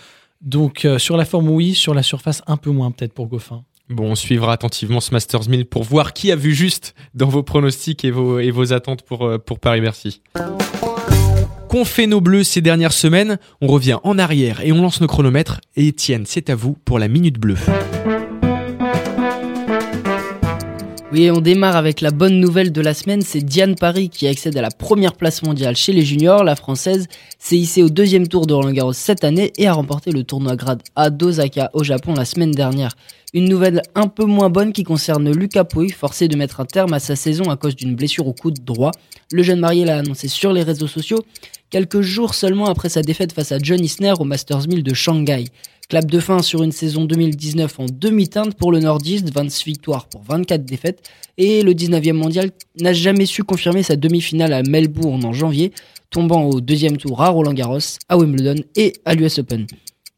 Donc 0.42 0.84
euh, 0.84 0.99
sur 0.99 1.16
la 1.16 1.25
forme, 1.25 1.49
oui, 1.49 1.75
sur 1.75 1.94
la 1.94 2.02
surface, 2.02 2.42
un 2.46 2.58
peu 2.58 2.70
moins 2.70 2.90
peut-être 2.90 3.14
pour 3.14 3.26
Goffin. 3.26 3.64
Bon, 3.88 4.10
on 4.10 4.14
suivra 4.16 4.52
attentivement 4.52 5.00
ce 5.00 5.12
Masters 5.12 5.49
1000 5.49 5.64
pour 5.64 5.82
voir 5.82 6.12
qui 6.12 6.31
a 6.31 6.37
vu 6.37 6.54
juste 6.54 6.94
dans 7.14 7.28
vos 7.28 7.42
pronostics 7.42 8.04
et 8.04 8.10
vos, 8.10 8.38
et 8.38 8.50
vos 8.50 8.72
attentes 8.72 9.02
pour, 9.02 9.31
pour 9.46 9.60
Paris-Bercy. 9.60 10.20
Qu'ont 11.76 11.84
fait 11.84 12.06
nos 12.06 12.23
bleus 12.23 12.43
ces 12.43 12.62
dernières 12.62 12.94
semaines 12.94 13.37
On 13.61 13.67
revient 13.67 13.99
en 14.02 14.19
arrière 14.19 14.62
et 14.64 14.73
on 14.73 14.81
lance 14.81 15.02
nos 15.02 15.06
chronomètres. 15.06 15.61
Et 15.76 15.88
Étienne, 15.88 16.25
c'est 16.25 16.49
à 16.49 16.55
vous 16.55 16.75
pour 16.87 16.99
la 16.99 17.06
minute 17.06 17.38
bleue. 17.38 17.58
Oui, 21.12 21.31
on 21.31 21.43
démarre 21.43 21.76
avec 21.76 22.00
la 22.00 22.12
bonne 22.12 22.40
nouvelle 22.40 22.73
de 22.73 22.81
la 22.81 22.94
semaine, 22.94 23.20
c'est 23.20 23.43
Diane 23.43 23.75
Paris 23.75 24.08
qui 24.08 24.26
accède 24.26 24.56
à 24.56 24.62
la 24.62 24.70
première 24.70 25.12
place 25.12 25.43
mondiale 25.43 25.76
chez 25.76 25.93
les 25.93 26.02
juniors. 26.02 26.44
La 26.44 26.56
française 26.56 27.08
s'est 27.38 27.58
hissée 27.58 27.82
au 27.82 27.90
deuxième 27.90 28.26
tour 28.26 28.46
de 28.46 28.55
Roland 28.55 28.73
Garros 28.73 28.94
cette 28.94 29.23
année 29.23 29.52
et 29.58 29.67
a 29.67 29.75
remporté 29.75 30.12
le 30.12 30.25
tournoi 30.25 30.56
grade 30.56 30.82
A 30.94 31.11
d'Osaka 31.11 31.70
au 31.75 31.84
Japon 31.84 32.14
la 32.14 32.25
semaine 32.25 32.52
dernière. 32.52 32.96
Une 33.34 33.49
nouvelle 33.50 33.82
un 33.94 34.08
peu 34.08 34.25
moins 34.25 34.49
bonne 34.49 34.73
qui 34.73 34.82
concerne 34.82 35.31
Lucas 35.31 35.64
Pouille, 35.64 35.90
forcé 35.90 36.26
de 36.26 36.37
mettre 36.37 36.61
un 36.61 36.64
terme 36.64 36.94
à 36.94 37.00
sa 37.00 37.17
saison 37.17 37.50
à 37.50 37.56
cause 37.56 37.76
d'une 37.76 37.94
blessure 37.94 38.26
au 38.26 38.32
coude 38.32 38.64
droit. 38.64 38.93
Le 39.32 39.43
jeune 39.43 39.61
marié 39.61 39.84
l'a 39.84 39.99
annoncé 39.99 40.28
sur 40.28 40.52
les 40.52 40.62
réseaux 40.62 40.87
sociaux 40.87 41.25
quelques 41.70 42.00
jours 42.00 42.34
seulement 42.34 42.66
après 42.66 42.88
sa 42.88 43.02
défaite 43.02 43.32
face 43.32 43.52
à 43.52 43.58
John 43.58 43.82
Isner 43.82 44.14
au 44.18 44.24
Masters 44.24 44.68
1000 44.68 44.82
de 44.82 44.94
Shanghai. 44.94 45.44
Clap 45.88 46.06
de 46.06 46.18
fin 46.18 46.42
sur 46.42 46.64
une 46.64 46.72
saison 46.72 47.04
2019 47.04 47.78
en 47.78 47.86
demi-teinte 47.92 48.56
pour 48.56 48.72
le 48.72 48.80
nordiste, 48.80 49.32
26 49.32 49.64
victoires 49.64 50.08
pour 50.08 50.22
24 50.24 50.64
défaites, 50.64 51.08
et 51.38 51.62
le 51.62 51.74
19e 51.74 52.12
mondial 52.12 52.50
n'a 52.80 52.92
jamais 52.92 53.24
su 53.24 53.44
confirmer 53.44 53.84
sa 53.84 53.94
demi-finale 53.94 54.52
à 54.52 54.62
Melbourne 54.64 55.24
en 55.24 55.32
janvier, 55.32 55.72
tombant 56.10 56.44
au 56.44 56.60
deuxième 56.60 56.96
tour 56.96 57.22
à 57.22 57.28
Roland 57.28 57.52
Garros, 57.52 57.78
à 58.08 58.18
Wimbledon 58.18 58.62
et 58.74 58.94
à 59.04 59.14
l'US 59.14 59.38
Open. 59.38 59.66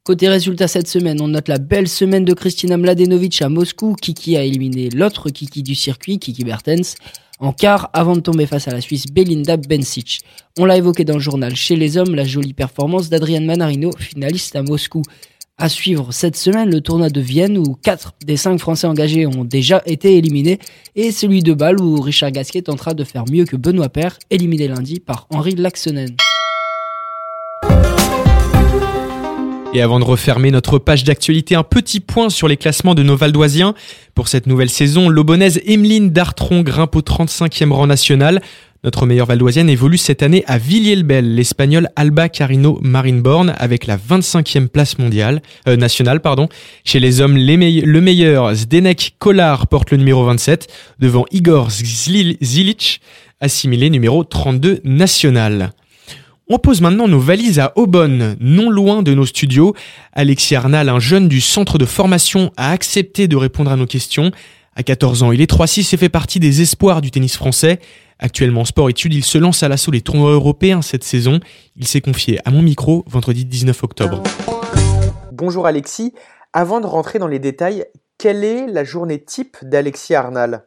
Côté 0.05 0.29
résultats 0.29 0.69
cette 0.69 0.89
semaine, 0.89 1.21
on 1.21 1.29
note 1.29 1.49
la 1.49 1.59
belle 1.59 1.87
semaine 1.87 2.25
de 2.25 2.33
Kristina 2.33 2.79
Mladenovic 2.79 3.43
à 3.43 3.51
Moscou. 3.51 3.95
Kiki 3.95 4.39
a 4.39 4.45
éliminé 4.45 4.89
l'autre 4.89 5.29
Kiki 5.29 5.63
du 5.63 5.75
circuit, 5.75 6.19
Kiki 6.19 6.45
Bertens, 6.45 6.95
en 7.39 7.53
quart 7.53 7.91
avant 7.93 8.17
de 8.17 8.21
tomber 8.21 8.47
face 8.47 8.69
à 8.69 8.73
la 8.73 8.81
Suisse 8.81 9.07
Belinda 9.07 9.57
Bencic. 9.57 10.21
On 10.59 10.65
l'a 10.65 10.77
évoqué 10.77 11.05
dans 11.05 11.15
le 11.15 11.21
journal. 11.21 11.55
Chez 11.55 11.77
les 11.77 11.97
hommes, 11.97 12.15
la 12.15 12.25
jolie 12.25 12.55
performance 12.55 13.09
d'Adrian 13.09 13.43
Manarino, 13.43 13.91
finaliste 13.99 14.57
à 14.57 14.63
Moscou. 14.63 15.03
À 15.61 15.69
suivre 15.69 16.13
cette 16.13 16.37
semaine, 16.37 16.71
le 16.71 16.81
tournoi 16.81 17.11
de 17.11 17.21
Vienne 17.21 17.59
où 17.59 17.75
4 17.75 18.15
des 18.25 18.37
5 18.37 18.61
Français 18.61 18.87
engagés 18.87 19.27
ont 19.27 19.45
déjà 19.45 19.83
été 19.87 20.17
éliminés 20.17 20.61
et 20.95 21.11
celui 21.11 21.43
de 21.43 21.53
Bâle 21.53 21.81
où 21.81 22.01
Richard 22.01 22.31
Gasquet 22.31 22.63
tentera 22.63 22.95
de 22.95 23.03
faire 23.03 23.25
mieux 23.29 23.45
que 23.45 23.57
Benoît 23.57 23.89
Paire, 23.89 24.19
éliminé 24.31 24.69
lundi 24.69 25.01
par 25.01 25.27
Henri 25.31 25.57
Laxonen. 25.57 26.15
Et 29.75 29.83
avant 29.83 30.01
de 30.01 30.05
refermer 30.05 30.51
notre 30.51 30.79
page 30.79 31.05
d'actualité, 31.05 31.55
un 31.55 31.63
petit 31.63 32.01
point 32.01 32.31
sur 32.31 32.49
les 32.49 32.57
classements 32.57 32.95
de 32.95 33.03
nos 33.03 33.17
Valdoisiens. 33.17 33.75
Pour 34.15 34.29
cette 34.29 34.47
nouvelle 34.47 34.71
saison, 34.71 35.11
l'Aubonnaise 35.11 35.61
Emeline 35.67 36.11
Dartron 36.11 36.63
grimpe 36.63 36.97
au 36.97 37.03
35e 37.03 37.71
rang 37.73 37.87
national. 37.87 38.41
Notre 38.83 39.05
meilleure 39.05 39.27
Valdoisienne 39.27 39.69
évolue 39.69 39.99
cette 39.99 40.23
année 40.23 40.43
à 40.47 40.57
Villiers-le-Bel, 40.57 41.35
l'Espagnol 41.35 41.89
Alba 41.97 42.31
Carino 42.31 42.79
Marinborn 42.81 43.55
avec 43.59 43.87
la 43.87 43.99
25e 43.99 44.69
place 44.69 44.99
mondiale, 44.99 45.43
euh, 45.69 45.77
nationale. 45.77 46.21
Pardon. 46.21 46.49
Chez 46.85 46.99
les 46.99 47.21
hommes, 47.21 47.37
le 47.37 48.01
meilleur 48.01 48.55
Zdenek 48.55 49.17
Kolar 49.19 49.67
porte 49.67 49.91
le 49.91 49.99
numéro 49.99 50.25
27 50.25 50.67
devant 50.99 51.27
Igor 51.31 51.69
Zilic, 51.71 53.03
assimilé 53.41 53.91
numéro 53.91 54.25
32 54.25 54.81
national. 54.85 55.73
On 56.51 56.59
pose 56.59 56.81
maintenant 56.81 57.09
nos 57.09 57.21
valises 57.21 57.59
à 57.59 57.73
Aubonne, 57.77 58.37
non 58.41 58.71
loin 58.71 59.03
de 59.03 59.13
nos 59.13 59.27
studios. 59.27 59.75
Alexis 60.15 60.55
Arnal, 60.57 60.89
un 60.89 60.99
jeune 60.99 61.29
du 61.29 61.43
centre 61.43 61.77
de 61.77 61.85
formation, 61.85 62.53
a 62.57 62.71
accepté 62.71 63.29
de 63.29 63.37
répondre 63.37 63.71
à 63.71 63.77
nos 63.77 63.87
questions. 63.87 64.31
À 64.75 64.83
14 64.83 65.23
ans, 65.25 65.33
il 65.33 65.43
est 65.43 65.51
3-6 65.51 65.93
et 65.93 65.97
fait 65.99 66.09
partie 66.09 66.41
des 66.41 66.63
espoirs 66.63 67.03
du 67.03 67.11
tennis 67.11 67.37
français. 67.37 67.81
Actuellement 68.19 68.63
en 68.63 68.65
sport-études, 68.65 69.13
il 69.13 69.25
se 69.25 69.37
lance 69.37 69.63
à 69.63 69.69
l'assaut 69.69 69.91
des 69.91 70.01
tournois 70.01 70.31
européens 70.33 70.81
cette 70.81 71.05
saison. 71.05 71.39
Il 71.77 71.87
s'est 71.87 72.01
confié 72.01 72.39
à 72.47 72.51
mon 72.51 72.63
micro 72.63 73.05
vendredi 73.07 73.45
19 73.45 73.85
octobre. 73.85 74.23
Bonjour 75.33 75.67
Alexis. 75.67 76.15
Avant 76.55 76.81
de 76.81 76.87
rentrer 76.87 77.19
dans 77.19 77.29
les 77.29 77.39
détails, 77.39 77.85
quelle 78.17 78.43
est 78.43 78.67
la 78.67 78.85
journée 78.85 79.23
type 79.23 79.59
d'Alexis 79.63 80.15
Arnal? 80.15 80.65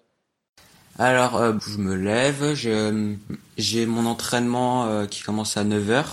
Alors, 0.99 1.37
euh, 1.37 1.53
je 1.67 1.77
me 1.77 1.95
lève, 1.95 2.53
je- 2.53 3.15
j'ai 3.61 3.85
mon 3.85 4.05
entraînement 4.05 4.85
euh, 4.85 5.05
qui 5.05 5.21
commence 5.21 5.57
à 5.57 5.63
9h. 5.63 6.03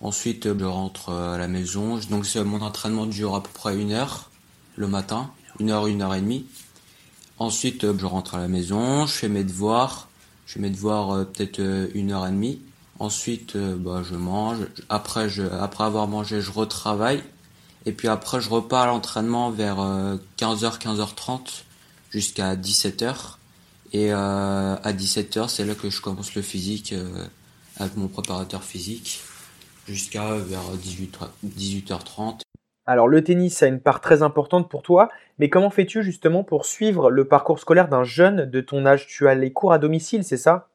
Ensuite, 0.00 0.46
euh, 0.46 0.56
je 0.58 0.64
rentre 0.64 1.10
euh, 1.10 1.34
à 1.34 1.38
la 1.38 1.48
maison. 1.48 1.98
Donc, 2.10 2.26
mon 2.36 2.60
entraînement 2.60 3.06
dure 3.06 3.34
à 3.34 3.42
peu 3.42 3.50
près 3.52 3.76
une 3.76 3.92
heure 3.92 4.30
le 4.76 4.88
matin, 4.88 5.30
une 5.60 5.70
heure, 5.70 5.86
une 5.86 6.02
heure 6.02 6.14
et 6.14 6.20
demie. 6.20 6.46
Ensuite, 7.38 7.86
je 7.96 8.06
rentre 8.06 8.34
à 8.34 8.38
la 8.38 8.48
maison, 8.48 9.06
je 9.06 9.12
fais 9.12 9.28
mes 9.28 9.44
devoirs. 9.44 10.08
Je 10.46 10.54
fais 10.54 10.60
mes 10.60 10.70
devoirs 10.70 11.26
peut-être 11.26 11.60
une 11.94 12.12
heure 12.12 12.26
et 12.26 12.30
demie. 12.30 12.60
Ensuite, 12.98 13.56
bah, 13.56 14.02
je 14.08 14.14
mange. 14.14 14.58
Après, 14.88 15.28
après 15.60 15.84
avoir 15.84 16.06
mangé, 16.06 16.40
je 16.40 16.52
retravaille. 16.52 17.22
Et 17.86 17.92
puis 17.92 18.08
après, 18.08 18.40
je 18.40 18.48
repars 18.48 18.82
à 18.82 18.86
l'entraînement 18.86 19.50
vers 19.50 19.80
euh, 19.80 20.16
15h, 20.38 20.78
15h30 20.78 21.62
jusqu'à 22.10 22.56
17h. 22.56 23.36
Et 23.94 24.10
à 24.10 24.80
17h, 24.84 25.48
c'est 25.48 25.64
là 25.64 25.76
que 25.76 25.88
je 25.88 26.02
commence 26.02 26.34
le 26.34 26.42
physique 26.42 26.92
avec 27.76 27.96
mon 27.96 28.08
préparateur 28.08 28.64
physique 28.64 29.22
jusqu'à 29.86 30.34
vers 30.34 30.68
18, 30.76 31.18
18h30. 31.46 32.40
Alors 32.86 33.06
le 33.06 33.22
tennis 33.22 33.62
a 33.62 33.68
une 33.68 33.78
part 33.78 34.00
très 34.00 34.22
importante 34.22 34.68
pour 34.68 34.82
toi, 34.82 35.10
mais 35.38 35.48
comment 35.48 35.70
fais-tu 35.70 36.02
justement 36.02 36.42
pour 36.42 36.66
suivre 36.66 37.08
le 37.08 37.24
parcours 37.24 37.60
scolaire 37.60 37.88
d'un 37.88 38.02
jeune 38.02 38.50
de 38.50 38.60
ton 38.60 38.84
âge? 38.84 39.06
Tu 39.06 39.28
as 39.28 39.36
les 39.36 39.52
cours 39.52 39.72
à 39.72 39.78
domicile, 39.78 40.24
c'est 40.24 40.36
ça? 40.36 40.68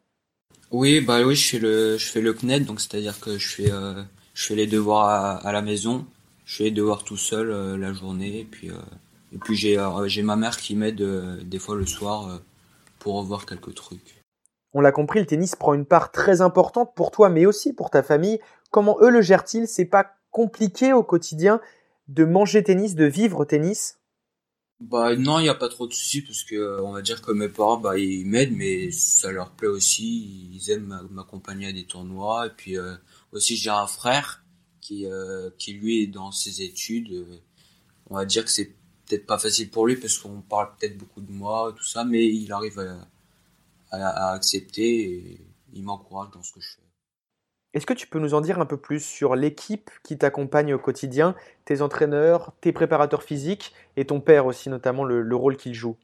Oui, 0.72 1.02
bah 1.02 1.22
oui, 1.24 1.36
je 1.36 1.50
fais 1.50 1.60
le 1.60 1.98
je 1.98 2.06
fais 2.08 2.22
le 2.22 2.34
CNED, 2.34 2.66
donc 2.66 2.80
c'est-à-dire 2.80 3.20
que 3.20 3.38
je 3.38 3.48
fais 3.48 3.72
je 4.34 4.46
fais 4.46 4.56
les 4.56 4.66
devoirs 4.66 5.46
à, 5.46 5.52
la 5.52 5.62
maison, 5.62 6.06
je 6.46 6.56
fais 6.56 6.64
les 6.66 6.72
devoirs 6.72 7.04
tout 7.04 7.18
seul 7.18 7.78
la 7.78 7.92
journée, 7.92 8.40
et 8.40 8.46
puis 8.46 8.70
et 9.34 9.38
puis 9.38 9.56
j'ai 9.56 9.78
j'ai 10.08 10.22
ma 10.24 10.36
mère 10.36 10.58
qui 10.58 10.76
m'aide 10.76 11.04
des 11.44 11.60
fois 11.60 11.76
le 11.76 11.86
soir 11.86 12.40
pour 13.00 13.16
revoir 13.16 13.46
quelques 13.46 13.74
trucs. 13.74 14.24
On 14.74 14.82
l'a 14.82 14.92
compris, 14.92 15.20
le 15.20 15.26
tennis 15.26 15.56
prend 15.56 15.74
une 15.74 15.86
part 15.86 16.12
très 16.12 16.42
importante 16.42 16.94
pour 16.96 17.12
toi, 17.12 17.30
mais 17.30 17.46
aussi 17.46 17.74
pour 17.74 17.90
ta 17.90 18.04
famille. 18.04 18.40
Comment 18.70 18.98
eux 19.02 19.10
le 19.10 19.22
gèrent-ils? 19.22 19.68
C'est 19.68 19.86
pas 19.86 20.14
compliqué 20.30 20.94
au 20.94 21.04
quotidien 21.04 21.60
de 22.08 22.24
manger 22.24 22.64
tennis, 22.64 22.96
de 22.96 23.06
vivre 23.06 23.46
tennis? 23.46 24.00
Bah 24.80 25.16
non, 25.16 25.40
il 25.40 25.44
n'y 25.44 25.50
a 25.50 25.56
pas 25.56 25.68
trop 25.68 25.88
de 25.88 25.94
soucis 25.94 26.22
parce 26.22 26.44
que 26.44 26.82
on 26.82 26.94
va 26.94 27.02
dire 27.02 27.22
que 27.22 27.32
mes 27.32 27.50
parents, 27.50 27.78
bah 27.78 27.98
ils 27.98 28.26
m'aident, 28.26 28.56
mais 28.56 28.92
ça 28.92 29.32
leur 29.32 29.52
plaît 29.52 29.68
aussi. 29.68 30.50
Ils 30.54 30.72
aiment 30.72 31.08
m'accompagner 31.12 31.68
à 31.68 31.74
des 31.74 31.86
tournois. 31.86 32.48
Et 32.48 32.52
puis 32.52 32.78
euh, 32.78 32.96
aussi 33.34 33.58
j'ai 33.58 33.70
un 33.72 33.88
frère 33.88 34.46
qui 34.80 35.06
euh, 35.06 35.50
qui 35.58 35.74
lui 35.74 36.04
est 36.04 36.08
dans 36.08 36.32
ses 36.32 36.62
études. 36.62 37.26
On 38.10 38.16
va 38.16 38.26
dire 38.26 38.46
que 38.46 38.52
c'est 38.52 38.74
peut-être 39.10 39.26
pas 39.26 39.40
facile 39.40 39.70
pour 39.70 39.88
lui 39.88 39.98
parce 39.98 40.18
qu'on 40.18 40.42
parle 40.42 40.70
peut-être 40.80 40.98
beaucoup 40.98 41.22
de 41.22 41.32
moi, 41.32 41.74
tout 41.76 41.84
ça, 41.84 42.06
mais 42.06 42.26
il 42.28 42.52
arrive 42.54 42.80
à 42.80 43.08
à, 43.92 44.34
accepter 44.34 45.02
et 45.02 45.42
il 45.74 45.84
m'encourage 45.84 46.30
dans 46.34 46.44
ce 46.44 46.54
que 46.54 46.62
je 46.62 46.70
fais. 46.70 46.82
Est-ce 47.74 47.86
que 47.86 47.94
tu 47.94 48.08
peux 48.08 48.20
nous 48.20 48.34
en 48.34 48.42
dire 48.42 48.60
un 48.60 48.66
peu 48.66 48.78
plus 48.78 49.04
sur 49.04 49.36
l'équipe 49.36 49.92
qui 50.04 50.18
t'accompagne 50.18 50.74
au 50.74 50.80
quotidien, 50.80 51.36
tes 51.66 51.82
entraîneurs, 51.82 52.52
tes 52.62 52.72
préparateurs 52.72 53.22
physiques 53.22 53.74
et 53.96 54.06
ton 54.06 54.22
père 54.22 54.48
aussi 54.48 54.70
notamment 54.70 55.04
le, 55.04 55.36
rôle 55.36 55.56
qu'il 55.56 55.76
joue? 55.76 55.96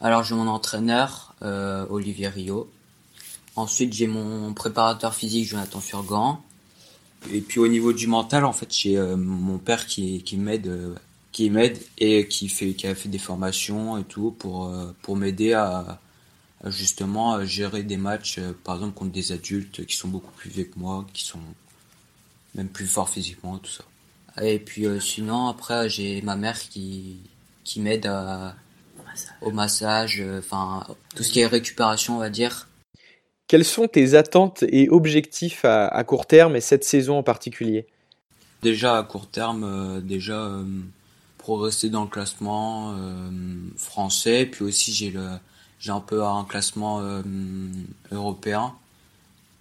Alors 0.00 0.22
j'ai 0.22 0.34
mon 0.34 0.46
entraîneur 0.46 1.34
euh, 1.42 1.86
Olivier 1.90 2.28
Rio. 2.28 2.70
Ensuite 3.56 3.92
j'ai 3.92 4.06
mon 4.06 4.54
préparateur 4.54 5.14
physique 5.14 5.46
Jonathan 5.46 5.80
Furgan. 5.80 6.42
Et 7.30 7.42
puis 7.42 7.60
au 7.60 7.68
niveau 7.68 7.92
du 7.92 8.06
mental 8.06 8.46
en 8.46 8.54
fait 8.54 8.72
j'ai 8.74 8.96
euh, 8.96 9.18
mon 9.18 9.58
père 9.58 9.86
qui, 9.86 10.22
qui 10.22 10.38
m'aide 10.38 10.68
euh, 10.68 10.94
qui 11.32 11.50
m'aide 11.50 11.78
et 11.98 12.26
qui 12.26 12.48
fait 12.48 12.74
qui 12.74 12.86
a 12.86 12.94
fait 12.94 13.08
des 13.08 13.18
formations 13.18 13.98
et 13.98 14.04
tout 14.04 14.32
pour 14.32 14.72
pour 15.02 15.16
m'aider 15.16 15.52
à 15.52 16.00
justement 16.66 17.44
gérer 17.44 17.82
des 17.82 17.96
matchs, 17.96 18.38
euh, 18.38 18.52
par 18.64 18.76
exemple 18.76 18.94
contre 18.94 19.12
des 19.12 19.32
adultes 19.32 19.86
qui 19.86 19.96
sont 19.96 20.08
beaucoup 20.08 20.32
plus 20.32 20.50
vieux 20.50 20.64
que 20.64 20.78
moi, 20.78 21.06
qui 21.12 21.24
sont 21.24 21.40
même 22.54 22.68
plus 22.68 22.86
forts 22.86 23.08
physiquement, 23.08 23.58
tout 23.58 23.70
ça. 23.70 23.84
Et 24.42 24.58
puis 24.58 24.86
euh, 24.86 25.00
sinon, 25.00 25.48
après, 25.48 25.88
j'ai 25.88 26.20
ma 26.22 26.36
mère 26.36 26.58
qui, 26.58 27.18
qui 27.64 27.80
m'aide 27.80 28.10
au 29.40 29.50
massage, 29.50 30.20
euh, 30.20 30.38
enfin, 30.38 30.86
tout 31.16 31.22
ce 31.22 31.32
qui 31.32 31.40
est 31.40 31.46
récupération, 31.46 32.16
on 32.16 32.18
va 32.18 32.30
dire. 32.30 32.68
Quelles 33.48 33.64
sont 33.64 33.88
tes 33.88 34.14
attentes 34.14 34.62
et 34.68 34.88
objectifs 34.90 35.64
à, 35.64 36.04
court 36.04 36.26
terme 36.26 36.54
et 36.54 36.60
cette 36.60 36.84
saison 36.84 37.18
en 37.18 37.24
particulier? 37.24 37.86
Déjà 38.62 38.98
à 38.98 39.02
court 39.02 39.26
terme, 39.26 40.00
déjà 40.02 40.62
progresser 41.40 41.90
dans 41.90 42.04
le 42.04 42.10
classement 42.10 42.94
français, 43.76 44.46
puis 44.46 44.64
aussi 44.64 44.92
j'ai 44.92 45.10
le 45.10 45.38
j'ai 45.80 45.90
un 45.90 46.00
peu 46.00 46.22
un 46.22 46.44
classement 46.44 47.00
euh, 47.00 47.22
européen. 48.12 48.74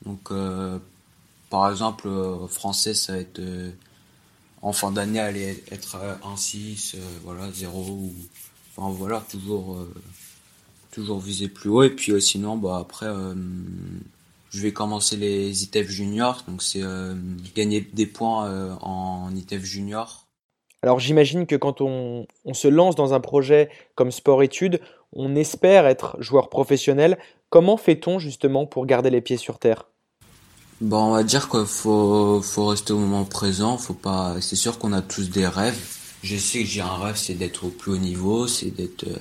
Donc, 0.06 0.32
euh, 0.32 0.78
par 1.50 1.70
exemple, 1.72 2.08
euh, 2.08 2.48
français, 2.48 2.94
ça 2.94 3.14
va 3.14 3.20
être 3.20 3.42
en 4.62 4.74
fin 4.74 4.92
d'année 4.92 5.20
aller 5.20 5.64
être 5.72 5.98
1-6, 6.24 6.98
voilà, 7.24 7.50
0 7.52 7.80
ou 7.80 8.14
enfin 8.76 8.92
voilà, 8.92 9.26
toujours 9.32 9.88
toujours 10.92 11.20
viser 11.20 11.48
plus 11.48 11.70
haut 11.70 11.84
et 11.84 11.92
puis 11.92 12.20
sinon 12.22 12.58
bah 12.58 12.80
après 12.82 13.06
je 14.50 14.62
vais 14.62 14.74
commencer 14.74 15.16
les 15.18 15.64
ITF 15.64 15.88
juniors 15.88 16.44
donc 16.48 16.64
c'est 16.64 16.82
gagner 17.56 17.82
des 17.94 18.08
points 18.08 18.76
en 18.82 19.34
ITF 19.34 19.64
junior. 19.64 20.29
Alors 20.82 21.00
j'imagine 21.00 21.46
que 21.46 21.56
quand 21.56 21.82
on, 21.82 22.26
se 22.54 22.68
lance 22.68 22.96
dans 22.96 23.14
un 23.14 23.20
projet 23.20 23.70
comme 23.96 24.12
sport-études, 24.12 24.80
on 25.14 25.36
espère 25.36 25.86
être 25.86 26.16
joueur 26.20 26.50
professionnel. 26.50 27.18
Comment 27.50 27.78
fait-on 27.78 28.20
justement 28.20 28.66
pour 28.66 28.86
garder 28.86 29.10
les 29.10 29.22
pieds 29.22 29.38
sur 29.38 29.60
terre? 29.60 29.90
Bon, 30.80 31.10
on 31.10 31.12
va 31.12 31.24
dire 31.24 31.50
qu'il 31.50 31.66
faut, 31.66 32.42
rester 32.58 32.94
au 32.94 33.00
moment 33.00 33.26
présent. 33.26 33.78
Faut 33.78 33.94
pas. 33.94 34.36
C'est 34.40 34.56
sûr 34.56 34.80
qu'on 34.80 34.94
a 34.94 35.02
tous 35.02 35.30
des 35.30 35.48
rêves. 35.48 35.80
Je 36.24 36.38
sais 36.38 36.60
que 36.60 36.66
j'ai 36.66 36.82
un 36.82 36.96
rêve, 36.96 37.18
c'est 37.18 37.34
d'être 37.34 37.66
au 37.66 37.70
plus 37.70 37.94
haut 37.94 37.98
niveau, 37.98 38.48
c'est 38.48 38.72
d'être 38.72 39.06
euh, 39.08 39.16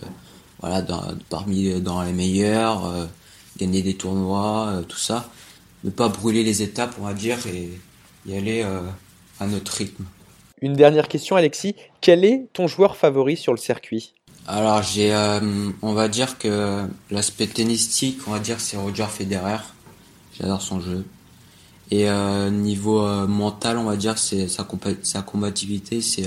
voilà 0.60 0.84
parmi 1.28 1.80
dans 1.80 2.02
les 2.02 2.12
meilleurs, 2.12 2.86
euh, 2.86 3.06
gagner 3.56 3.82
des 3.82 3.94
tournois, 3.94 4.68
euh, 4.68 4.82
tout 4.82 4.98
ça. 4.98 5.30
Ne 5.84 5.90
pas 5.90 6.08
brûler 6.08 6.42
les 6.42 6.62
étapes, 6.62 6.96
on 7.00 7.04
va 7.04 7.14
dire, 7.14 7.38
et 7.46 7.70
y 8.26 8.36
aller 8.36 8.66
à 9.38 9.46
notre 9.46 9.72
rythme. 9.72 10.04
Une 10.60 10.74
dernière 10.74 11.08
question, 11.08 11.36
Alexis. 11.36 11.74
Quel 12.00 12.24
est 12.24 12.46
ton 12.52 12.66
joueur 12.66 12.96
favori 12.96 13.36
sur 13.36 13.52
le 13.52 13.58
circuit? 13.58 14.12
Alors 14.46 14.82
j'ai, 14.82 15.12
euh, 15.12 15.40
on 15.82 15.92
va 15.92 16.08
dire 16.08 16.38
que 16.38 16.84
l'aspect 17.10 17.46
tennistique, 17.46 18.18
on 18.26 18.30
va 18.30 18.38
dire 18.38 18.60
c'est 18.60 18.78
Roger 18.78 19.06
Federer. 19.06 19.58
J'adore 20.38 20.62
son 20.62 20.80
jeu. 20.80 21.04
Et 21.90 22.08
euh, 22.08 22.50
niveau 22.50 23.02
euh, 23.02 23.26
mental, 23.26 23.78
on 23.78 23.84
va 23.84 23.96
dire 23.96 24.16
c'est 24.16 24.48
sa, 24.48 24.66
sa 25.02 25.22
combativité, 25.22 26.00
c'est 26.00 26.24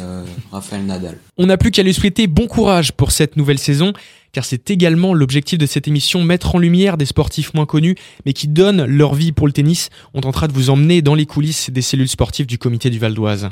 Rafael 0.51 0.85
Nadal. 0.85 1.17
On 1.37 1.47
n'a 1.47 1.57
plus 1.57 1.71
qu'à 1.71 1.83
lui 1.83 1.93
souhaiter 1.93 2.27
bon 2.27 2.47
courage 2.47 2.91
pour 2.91 3.11
cette 3.11 3.37
nouvelle 3.37 3.59
saison, 3.59 3.91
car 4.33 4.45
c'est 4.45 4.69
également 4.69 5.15
l'objectif 5.15 5.57
de 5.57 5.65
cette 5.65 5.87
émission 5.87 6.23
mettre 6.23 6.55
en 6.55 6.59
lumière 6.59 6.97
des 6.97 7.05
sportifs 7.05 7.55
moins 7.55 7.65
connus, 7.65 7.95
mais 8.25 8.33
qui 8.33 8.47
donnent 8.47 8.85
leur 8.85 9.15
vie 9.15 9.31
pour 9.31 9.47
le 9.47 9.53
tennis. 9.53 9.89
On 10.13 10.21
tentera 10.21 10.47
de 10.47 10.53
vous 10.53 10.69
emmener 10.69 11.01
dans 11.01 11.15
les 11.15 11.25
coulisses 11.25 11.71
des 11.71 11.81
cellules 11.81 12.07
sportives 12.07 12.45
du 12.45 12.59
comité 12.59 12.91
du 12.91 12.99
Val 12.99 13.15
d'Oise. 13.15 13.49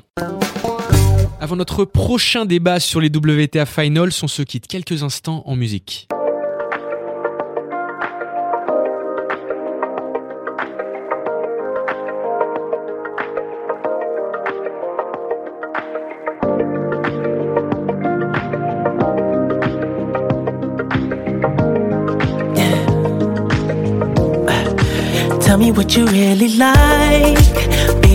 Avant 1.42 1.56
notre 1.56 1.86
prochain 1.86 2.44
débat 2.44 2.82
sur 2.82 3.00
les 3.00 3.08
WTA 3.08 3.66
Finals, 3.66 4.12
on 4.24 4.28
se 4.28 4.42
quitte 4.42 4.68
quelques 4.68 5.04
instants 5.04 5.42
en 5.46 5.56
musique. 5.56 6.10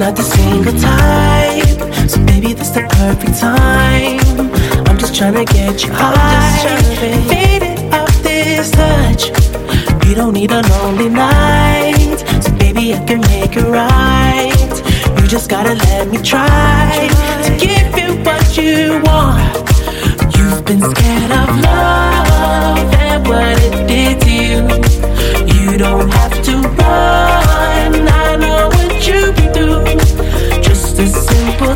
Not 0.00 0.16
the 0.16 0.22
single 0.22 0.72
type. 0.80 2.08
So 2.08 2.24
baby, 2.24 2.54
this 2.54 2.70
the 2.70 2.80
perfect 2.88 3.38
time. 3.38 4.18
I'm 4.88 4.96
just 4.96 5.14
trying 5.14 5.34
to 5.34 5.44
get 5.44 5.84
you 5.84 5.92
high. 5.92 6.80
Faded 7.28 7.92
off 7.92 8.22
this 8.22 8.70
touch. 8.70 9.28
You 10.06 10.14
don't 10.14 10.32
need 10.32 10.52
a 10.52 10.62
lonely 10.62 11.10
night, 11.10 12.16
so 12.42 12.50
baby 12.56 12.94
I 12.94 13.04
can 13.04 13.20
make 13.32 13.54
it 13.56 13.68
right. 13.68 14.72
You 15.20 15.28
just 15.28 15.50
gotta 15.50 15.74
let 15.74 16.08
me 16.08 16.16
try 16.22 17.08
to 17.44 17.50
give 17.58 17.88
you 18.00 18.10
what 18.24 18.56
you 18.56 19.02
want. 19.04 19.52
You've 20.34 20.64
been 20.64 20.80
scared 20.80 21.32
of 21.42 21.48
love 21.60 22.94
and 23.04 23.28
what 23.28 23.56
it 23.66 23.86
did 23.86 24.16
to 24.24 24.30
you. 24.48 24.60
You 25.52 25.76
don't 25.76 26.10
have 26.10 26.42
to 26.44 26.56
run. 26.78 28.09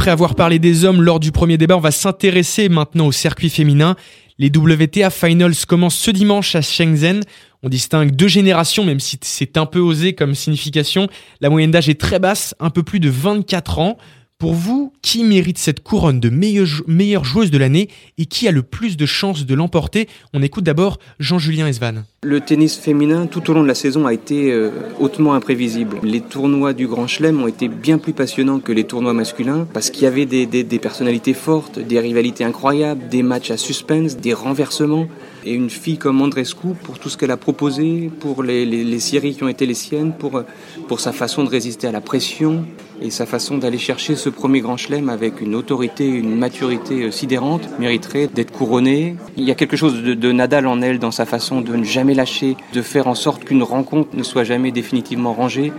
Après 0.00 0.12
avoir 0.12 0.34
parlé 0.34 0.58
des 0.58 0.86
hommes 0.86 1.02
lors 1.02 1.20
du 1.20 1.30
premier 1.30 1.58
débat, 1.58 1.76
on 1.76 1.80
va 1.80 1.90
s'intéresser 1.90 2.70
maintenant 2.70 3.08
au 3.08 3.12
circuit 3.12 3.50
féminin. 3.50 3.96
Les 4.38 4.48
WTA 4.48 5.10
Finals 5.10 5.66
commencent 5.68 5.98
ce 5.98 6.10
dimanche 6.10 6.54
à 6.54 6.62
Shenzhen. 6.62 7.20
On 7.62 7.68
distingue 7.68 8.12
deux 8.12 8.26
générations, 8.26 8.82
même 8.82 8.98
si 8.98 9.18
c'est 9.20 9.58
un 9.58 9.66
peu 9.66 9.78
osé 9.78 10.14
comme 10.14 10.34
signification. 10.34 11.06
La 11.42 11.50
moyenne 11.50 11.70
d'âge 11.70 11.90
est 11.90 12.00
très 12.00 12.18
basse, 12.18 12.54
un 12.60 12.70
peu 12.70 12.82
plus 12.82 12.98
de 12.98 13.10
24 13.10 13.78
ans. 13.78 13.98
Pour 14.40 14.54
vous, 14.54 14.90
qui 15.02 15.22
mérite 15.22 15.58
cette 15.58 15.82
couronne 15.82 16.18
de 16.18 16.30
meilleure, 16.30 17.24
joueuse 17.24 17.50
de 17.50 17.58
l'année 17.58 17.90
et 18.16 18.24
qui 18.24 18.48
a 18.48 18.52
le 18.52 18.62
plus 18.62 18.96
de 18.96 19.04
chances 19.04 19.44
de 19.44 19.54
l'emporter? 19.54 20.08
On 20.32 20.40
écoute 20.40 20.64
d'abord 20.64 20.98
Jean-Julien 21.18 21.66
Esvan. 21.66 22.04
Le 22.22 22.40
tennis 22.40 22.78
féminin, 22.78 23.26
tout 23.26 23.50
au 23.50 23.52
long 23.54 23.62
de 23.62 23.68
la 23.68 23.74
saison, 23.74 24.06
a 24.06 24.14
été 24.14 24.50
euh, 24.50 24.70
hautement 24.98 25.34
imprévisible. 25.34 25.98
Les 26.02 26.22
tournois 26.22 26.72
du 26.72 26.86
Grand 26.86 27.06
Chelem 27.06 27.42
ont 27.42 27.48
été 27.48 27.68
bien 27.68 27.98
plus 27.98 28.14
passionnants 28.14 28.60
que 28.60 28.72
les 28.72 28.84
tournois 28.84 29.12
masculins 29.12 29.66
parce 29.74 29.90
qu'il 29.90 30.04
y 30.04 30.06
avait 30.06 30.24
des, 30.24 30.46
des- 30.46 30.78
personnalités 30.78 31.34
fortes, 31.34 31.78
des 31.78 32.00
rivalités 32.00 32.42
incroyables, 32.44 33.08
des 33.10 33.22
matchs 33.22 33.50
à 33.50 33.58
suspense, 33.58 34.16
des 34.16 34.32
renversements. 34.32 35.06
Et 35.44 35.52
une 35.52 35.68
fille 35.70 35.98
comme 35.98 36.20
Andrescu, 36.22 36.68
pour 36.82 36.98
tout 36.98 37.10
ce 37.10 37.18
qu'elle 37.18 37.30
a 37.30 37.36
proposé, 37.38 38.10
pour 38.20 38.42
les, 38.42 38.64
les- 38.64 39.00
séries 39.00 39.34
qui 39.34 39.42
ont 39.42 39.48
été 39.48 39.66
les 39.66 39.74
siennes, 39.74 40.14
pour, 40.18 40.42
pour 40.88 41.00
sa 41.00 41.12
façon 41.12 41.44
de 41.44 41.48
résister 41.50 41.86
à 41.86 41.92
la 41.92 42.00
pression 42.00 42.64
et 43.00 43.10
sa 43.10 43.26
façon 43.26 43.58
d'aller 43.58 43.78
chercher 43.78 44.14
ce 44.16 44.28
premier 44.28 44.60
Grand 44.60 44.76
Chelem 44.76 45.08
avec 45.08 45.40
une 45.40 45.54
autorité, 45.54 46.06
une 46.06 46.36
maturité 46.36 47.04
euh, 47.04 47.10
sidérante, 47.10 47.62
mériterait 47.78 48.28
d'être 48.28 48.52
couronnée. 48.52 49.16
Il 49.36 49.44
y 49.44 49.50
a 49.50 49.54
quelque 49.54 49.76
chose 49.76 50.02
de, 50.02 50.14
de 50.14 50.32
Nadal 50.32 50.66
en 50.66 50.82
elle 50.82 50.98
dans 50.98 51.10
sa 51.10 51.26
façon 51.26 51.60
de 51.60 51.74
ne 51.74 51.84
jamais 51.84 52.14
lâcher, 52.14 52.56
de 52.72 52.82
faire 52.82 53.06
en 53.06 53.14
sorte 53.14 53.44
qu'une 53.44 53.62
rencontre 53.62 54.16
ne 54.16 54.22
soit 54.22 54.44
jamais 54.44 54.72
définitivement 54.72 55.32
rangée 55.32 55.72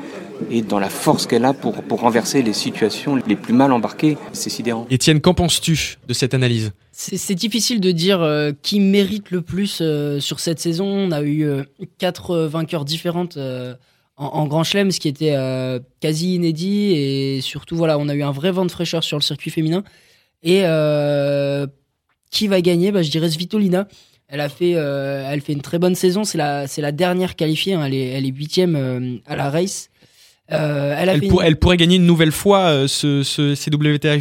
et 0.49 0.63
dans 0.63 0.79
la 0.79 0.89
force 0.89 1.27
qu'elle 1.27 1.45
a 1.45 1.53
pour, 1.53 1.84
pour 1.84 1.99
renverser 1.99 2.41
les 2.41 2.53
situations 2.53 3.15
les 3.15 3.36
plus 3.36 3.53
mal 3.53 3.71
embarquées. 3.71 4.17
C'est 4.34 4.49
sidérant. 4.49 4.88
Étienne, 4.89 5.21
qu'en 5.21 5.36
penses-tu 5.36 5.97
de 6.07 6.13
cette 6.13 6.34
analyse? 6.34 6.71
C'est 6.91 7.17
c'est 7.17 7.36
difficile 7.36 7.79
de 7.79 7.91
dire 7.91 8.21
euh, 8.21 8.51
qui 8.62 8.79
mérite 8.79 9.31
le 9.31 9.41
plus 9.41 9.79
euh, 9.81 10.19
sur 10.19 10.39
cette 10.39 10.60
saison. 10.60 10.86
On 10.86 11.12
a 11.12 11.21
eu 11.21 11.43
euh, 11.43 11.63
quatre 11.99 12.31
euh, 12.31 12.47
vainqueurs 12.47 12.86
différentes 12.86 13.38
euh, 13.38 13.75
en, 14.21 14.27
en 14.41 14.47
Grand 14.47 14.63
Chelem, 14.63 14.91
ce 14.91 14.99
qui 14.99 15.07
était 15.07 15.34
euh, 15.36 15.79
quasi 15.99 16.36
inédit. 16.36 16.93
Et 16.95 17.41
surtout, 17.41 17.75
voilà, 17.75 17.97
on 17.97 18.07
a 18.10 18.15
eu 18.15 18.23
un 18.23 18.31
vrai 18.31 18.51
vent 18.51 18.65
de 18.65 18.71
fraîcheur 18.71 19.03
sur 19.03 19.17
le 19.17 19.23
circuit 19.23 19.51
féminin. 19.51 19.84
Et 20.43 20.62
euh, 20.63 21.67
qui 22.29 22.47
va 22.47 22.62
gagner? 22.62 22.91
Bah, 22.91 23.01
Je 23.01 23.12
dirais 23.12 23.29
Svitolina. 23.29 23.88
Elle 24.27 24.39
a 24.39 24.47
fait, 24.49 24.73
euh, 24.75 25.27
elle 25.29 25.41
fait 25.41 25.53
une 25.53 25.62
très 25.62 25.77
bonne 25.79 25.95
saison. 25.95 26.23
C'est 26.23 26.38
la, 26.38 26.65
c'est 26.67 26.81
la 26.81 26.91
dernière 26.93 27.36
qualifiée. 27.36 27.73
hein. 27.73 27.84
Elle 27.86 27.93
est, 27.93 28.07
elle 28.10 28.25
est 28.25 28.31
huitième 28.34 29.19
à 29.25 29.36
la 29.36 29.49
race. 29.49 29.89
Elle 30.47 30.57
a 30.57 31.01
elle, 31.13 31.19
fait 31.21 31.27
pour- 31.27 31.41
une- 31.41 31.47
elle 31.47 31.57
pourrait 31.57 31.77
gagner 31.77 31.95
une 31.97 32.05
nouvelle 32.05 32.31
fois 32.31 32.88
ce, 32.88 33.23
ce- 33.23 33.55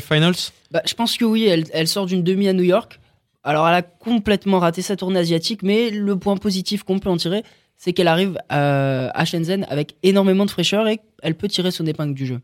Finals? 0.01 0.35
Bah, 0.71 0.83
je 0.87 0.95
pense 0.95 1.17
que 1.17 1.25
oui, 1.25 1.47
elle, 1.47 1.65
elle 1.73 1.89
sort 1.89 2.07
d'une 2.07 2.23
demi 2.23 2.49
à 2.49 2.53
New 2.53 2.63
York. 2.65 3.01
Alors, 3.43 3.67
elle 3.69 3.75
a 3.75 3.83
complètement 3.83 4.59
raté 4.59 4.83
sa 4.83 4.97
tournée 4.97 5.19
asiatique, 5.19 5.63
mais 5.63 5.91
le 5.91 6.17
point 6.17 6.37
positif 6.37 6.83
qu'on 6.83 6.99
peut 6.99 7.09
en 7.09 7.17
tirer, 7.17 7.43
c'est 7.83 7.93
qu'elle 7.95 8.09
arrive 8.09 8.35
à, 8.51 9.09
à 9.19 9.25
Shenzhen 9.25 9.67
avec 9.71 9.97
énormément 10.03 10.45
de 10.45 10.51
fraîcheur 10.51 10.87
et 10.87 11.01
elle 11.23 11.35
peut 11.35 11.49
tirer 11.49 11.71
son 11.71 11.87
épingle 11.87 12.15
du 12.15 12.27
jeu. 12.27 12.41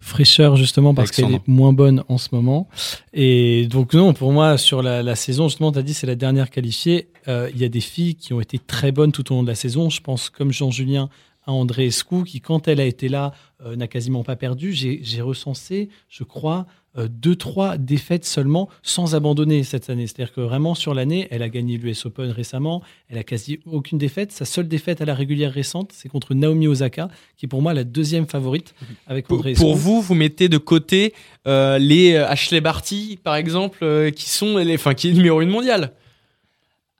fraîcheur 0.00 0.56
justement 0.56 0.94
parce 0.94 1.10
qu'elle 1.10 1.32
est 1.32 1.48
moins 1.48 1.72
bonne 1.72 2.04
en 2.08 2.18
ce 2.18 2.28
moment. 2.32 2.68
Et 3.12 3.66
donc 3.70 3.94
non, 3.94 4.12
pour 4.12 4.32
moi, 4.32 4.58
sur 4.58 4.82
la, 4.82 5.02
la 5.02 5.14
saison, 5.14 5.48
justement, 5.48 5.72
tu 5.72 5.78
as 5.78 5.82
dit 5.82 5.94
c'est 5.94 6.06
la 6.08 6.16
dernière 6.16 6.50
qualifiée. 6.50 7.08
Euh, 7.28 7.50
Il 7.54 7.60
y 7.60 7.64
a 7.64 7.68
des 7.68 7.80
filles 7.80 8.14
qui 8.16 8.32
ont 8.34 8.40
été 8.40 8.58
très 8.58 8.92
bonnes 8.92 9.12
tout 9.12 9.30
au 9.32 9.36
long 9.36 9.42
de 9.42 9.48
la 9.48 9.54
saison. 9.54 9.90
Je 9.90 10.00
pense 10.00 10.28
comme 10.28 10.52
Jean-Julien 10.52 11.08
à 11.46 11.52
André 11.52 11.86
Escou, 11.86 12.22
qui 12.24 12.40
quand 12.40 12.68
elle 12.68 12.80
a 12.80 12.84
été 12.84 13.08
là, 13.08 13.32
euh, 13.64 13.74
n'a 13.76 13.86
quasiment 13.88 14.22
pas 14.24 14.36
perdu. 14.36 14.72
J'ai 14.72 15.00
j'ai 15.02 15.22
recensé, 15.22 15.88
je 16.08 16.24
crois, 16.24 16.60
euh, 16.60 16.62
deux, 16.96 17.36
trois 17.36 17.78
défaites 17.78 18.24
seulement 18.24 18.68
sans 18.82 19.14
abandonner 19.14 19.64
cette 19.64 19.88
année. 19.88 20.06
C'est-à-dire 20.06 20.34
que 20.34 20.40
vraiment 20.40 20.74
sur 20.74 20.94
l'année, 20.94 21.28
elle 21.30 21.42
a 21.42 21.48
gagné 21.48 21.78
l'US 21.78 22.04
Open 22.06 22.30
récemment, 22.30 22.82
elle 23.08 23.18
a 23.18 23.24
quasi 23.24 23.60
aucune 23.64 23.98
défaite. 23.98 24.30
Sa 24.32 24.44
seule 24.44 24.68
défaite 24.68 25.00
à 25.00 25.04
la 25.04 25.14
régulière 25.14 25.52
récente, 25.52 25.92
c'est 25.92 26.08
contre 26.08 26.34
Naomi 26.34 26.66
Osaka, 26.66 27.08
qui 27.36 27.46
est 27.46 27.48
pour 27.48 27.62
moi 27.62 27.72
la 27.72 27.84
deuxième 27.84 28.26
favorite 28.26 28.74
avec 29.06 29.26
Pour, 29.26 29.38
André 29.38 29.54
pour 29.54 29.68
Escou. 29.68 29.78
vous, 29.78 30.02
vous 30.02 30.14
mettez 30.14 30.48
de 30.48 30.58
côté 30.58 31.14
euh, 31.46 31.78
les 31.78 32.14
euh, 32.14 32.28
Ashley 32.28 32.60
Barty, 32.60 33.18
par 33.22 33.36
exemple, 33.36 33.78
euh, 33.82 34.10
qui 34.10 34.28
sont, 34.28 34.58
les, 34.58 34.74
enfin, 34.74 34.94
qui 34.94 35.08
est 35.08 35.12
numéro 35.12 35.40
une 35.40 35.50
mondiale. 35.50 35.92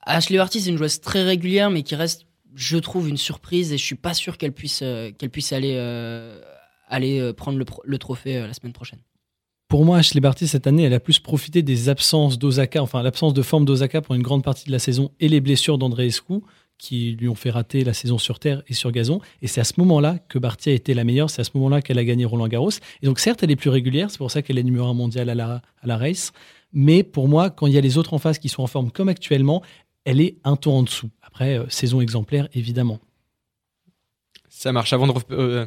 Ashley 0.04 0.38
Barty, 0.38 0.60
c'est 0.60 0.70
une 0.70 0.78
joueuse 0.78 1.00
très 1.00 1.22
régulière, 1.22 1.70
mais 1.70 1.82
qui 1.82 1.94
reste, 1.94 2.26
je 2.54 2.76
trouve, 2.76 3.08
une 3.08 3.16
surprise 3.16 3.72
et 3.72 3.78
je 3.78 3.84
suis 3.84 3.94
pas 3.94 4.14
sûr 4.14 4.36
qu'elle 4.36 4.52
puisse, 4.52 4.80
euh, 4.82 5.10
qu'elle 5.16 5.30
puisse 5.30 5.52
aller, 5.52 5.74
euh, 5.76 6.40
aller 6.88 7.20
euh, 7.20 7.32
prendre 7.32 7.58
le, 7.58 7.98
trophée 7.98 8.36
euh, 8.36 8.46
la 8.46 8.54
semaine 8.54 8.72
prochaine. 8.72 8.98
Pour 9.72 9.86
moi, 9.86 9.96
Ashley 9.96 10.20
Barty, 10.20 10.48
cette 10.48 10.66
année, 10.66 10.82
elle 10.82 10.92
a 10.92 11.00
plus 11.00 11.18
profité 11.18 11.62
des 11.62 11.88
absences 11.88 12.38
d'Osaka, 12.38 12.82
enfin 12.82 13.02
l'absence 13.02 13.32
de 13.32 13.40
forme 13.40 13.64
d'Osaka 13.64 14.02
pour 14.02 14.14
une 14.14 14.20
grande 14.20 14.44
partie 14.44 14.66
de 14.66 14.70
la 14.70 14.78
saison 14.78 15.12
et 15.18 15.30
les 15.30 15.40
blessures 15.40 15.78
d'André 15.78 16.08
Escou 16.08 16.44
qui 16.76 17.12
lui 17.18 17.26
ont 17.26 17.34
fait 17.34 17.48
rater 17.48 17.82
la 17.82 17.94
saison 17.94 18.18
sur 18.18 18.38
terre 18.38 18.62
et 18.68 18.74
sur 18.74 18.92
gazon. 18.92 19.22
Et 19.40 19.46
c'est 19.46 19.62
à 19.62 19.64
ce 19.64 19.72
moment-là 19.78 20.18
que 20.28 20.38
Barty 20.38 20.68
a 20.68 20.72
été 20.74 20.92
la 20.92 21.04
meilleure, 21.04 21.30
c'est 21.30 21.40
à 21.40 21.44
ce 21.44 21.52
moment-là 21.54 21.80
qu'elle 21.80 21.98
a 21.98 22.04
gagné 22.04 22.26
Roland 22.26 22.48
Garros. 22.48 22.68
Et 23.00 23.06
donc 23.06 23.18
certes, 23.18 23.42
elle 23.42 23.50
est 23.50 23.56
plus 23.56 23.70
régulière, 23.70 24.10
c'est 24.10 24.18
pour 24.18 24.30
ça 24.30 24.42
qu'elle 24.42 24.58
est 24.58 24.62
numéro 24.62 24.86
un 24.86 24.92
mondial 24.92 25.30
à 25.30 25.34
la, 25.34 25.62
à 25.80 25.86
la 25.86 25.96
race. 25.96 26.32
Mais 26.74 27.02
pour 27.02 27.26
moi, 27.26 27.48
quand 27.48 27.66
il 27.66 27.72
y 27.72 27.78
a 27.78 27.80
les 27.80 27.96
autres 27.96 28.12
en 28.12 28.18
face 28.18 28.38
qui 28.38 28.50
sont 28.50 28.62
en 28.62 28.66
forme 28.66 28.90
comme 28.90 29.08
actuellement, 29.08 29.62
elle 30.04 30.20
est 30.20 30.36
un 30.44 30.56
ton 30.56 30.80
en 30.80 30.82
dessous. 30.82 31.08
Après, 31.22 31.56
euh, 31.58 31.64
saison 31.70 32.02
exemplaire, 32.02 32.46
évidemment. 32.52 32.98
Ça 34.50 34.70
marche 34.70 34.92
avant 34.92 35.06
de. 35.06 35.14
euh, 35.30 35.66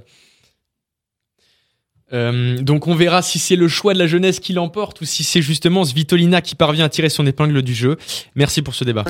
euh, 2.13 2.57
donc 2.59 2.87
on 2.87 2.95
verra 2.95 3.21
si 3.21 3.39
c'est 3.39 3.55
le 3.55 3.67
choix 3.67 3.93
de 3.93 3.99
la 3.99 4.07
jeunesse 4.07 4.39
qui 4.39 4.53
l'emporte 4.53 5.01
ou 5.01 5.05
si 5.05 5.23
c'est 5.23 5.41
justement 5.41 5.83
Svitolina 5.83 6.41
qui 6.41 6.55
parvient 6.55 6.85
à 6.85 6.89
tirer 6.89 7.09
son 7.09 7.25
épingle 7.25 7.61
du 7.61 7.73
jeu. 7.73 7.97
Merci 8.35 8.61
pour 8.61 8.75
ce 8.75 8.83
débat. 8.83 9.05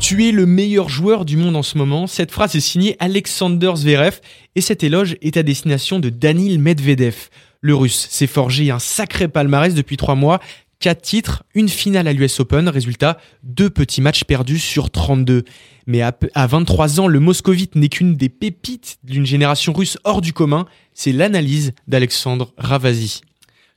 Tu 0.00 0.28
es 0.28 0.32
le 0.32 0.46
meilleur 0.46 0.88
joueur 0.88 1.24
du 1.24 1.36
monde 1.36 1.56
en 1.56 1.62
ce 1.62 1.76
moment. 1.76 2.06
Cette 2.06 2.30
phrase 2.30 2.54
est 2.54 2.60
signée 2.60 2.96
Alexander 3.00 3.72
Zverev 3.74 4.20
et 4.54 4.60
cet 4.60 4.84
éloge 4.84 5.16
est 5.22 5.36
à 5.36 5.42
destination 5.42 5.98
de 5.98 6.08
Danil 6.08 6.60
Medvedev. 6.60 7.28
Le 7.60 7.74
russe 7.74 8.06
s'est 8.10 8.28
forgé 8.28 8.70
un 8.70 8.78
sacré 8.78 9.26
palmarès 9.26 9.74
depuis 9.74 9.96
trois 9.96 10.14
mois. 10.14 10.40
4 10.80 11.02
titres, 11.02 11.42
une 11.54 11.68
finale 11.68 12.06
à 12.06 12.12
l'US 12.12 12.38
Open, 12.38 12.68
résultat, 12.68 13.18
deux 13.42 13.68
petits 13.68 14.00
matchs 14.00 14.22
perdus 14.22 14.60
sur 14.60 14.90
32. 14.90 15.42
Mais 15.88 16.02
à, 16.02 16.12
pe- 16.12 16.28
à 16.34 16.46
23 16.46 17.00
ans, 17.00 17.08
le 17.08 17.18
moscovite 17.18 17.74
n'est 17.74 17.88
qu'une 17.88 18.14
des 18.14 18.28
pépites 18.28 18.98
d'une 19.04 19.24
génération 19.26 19.72
russe 19.72 19.96
hors 20.04 20.20
du 20.20 20.32
commun. 20.32 20.66
C'est 20.94 21.12
l'analyse 21.12 21.72
d'Alexandre 21.88 22.52
Ravasi. 22.58 23.22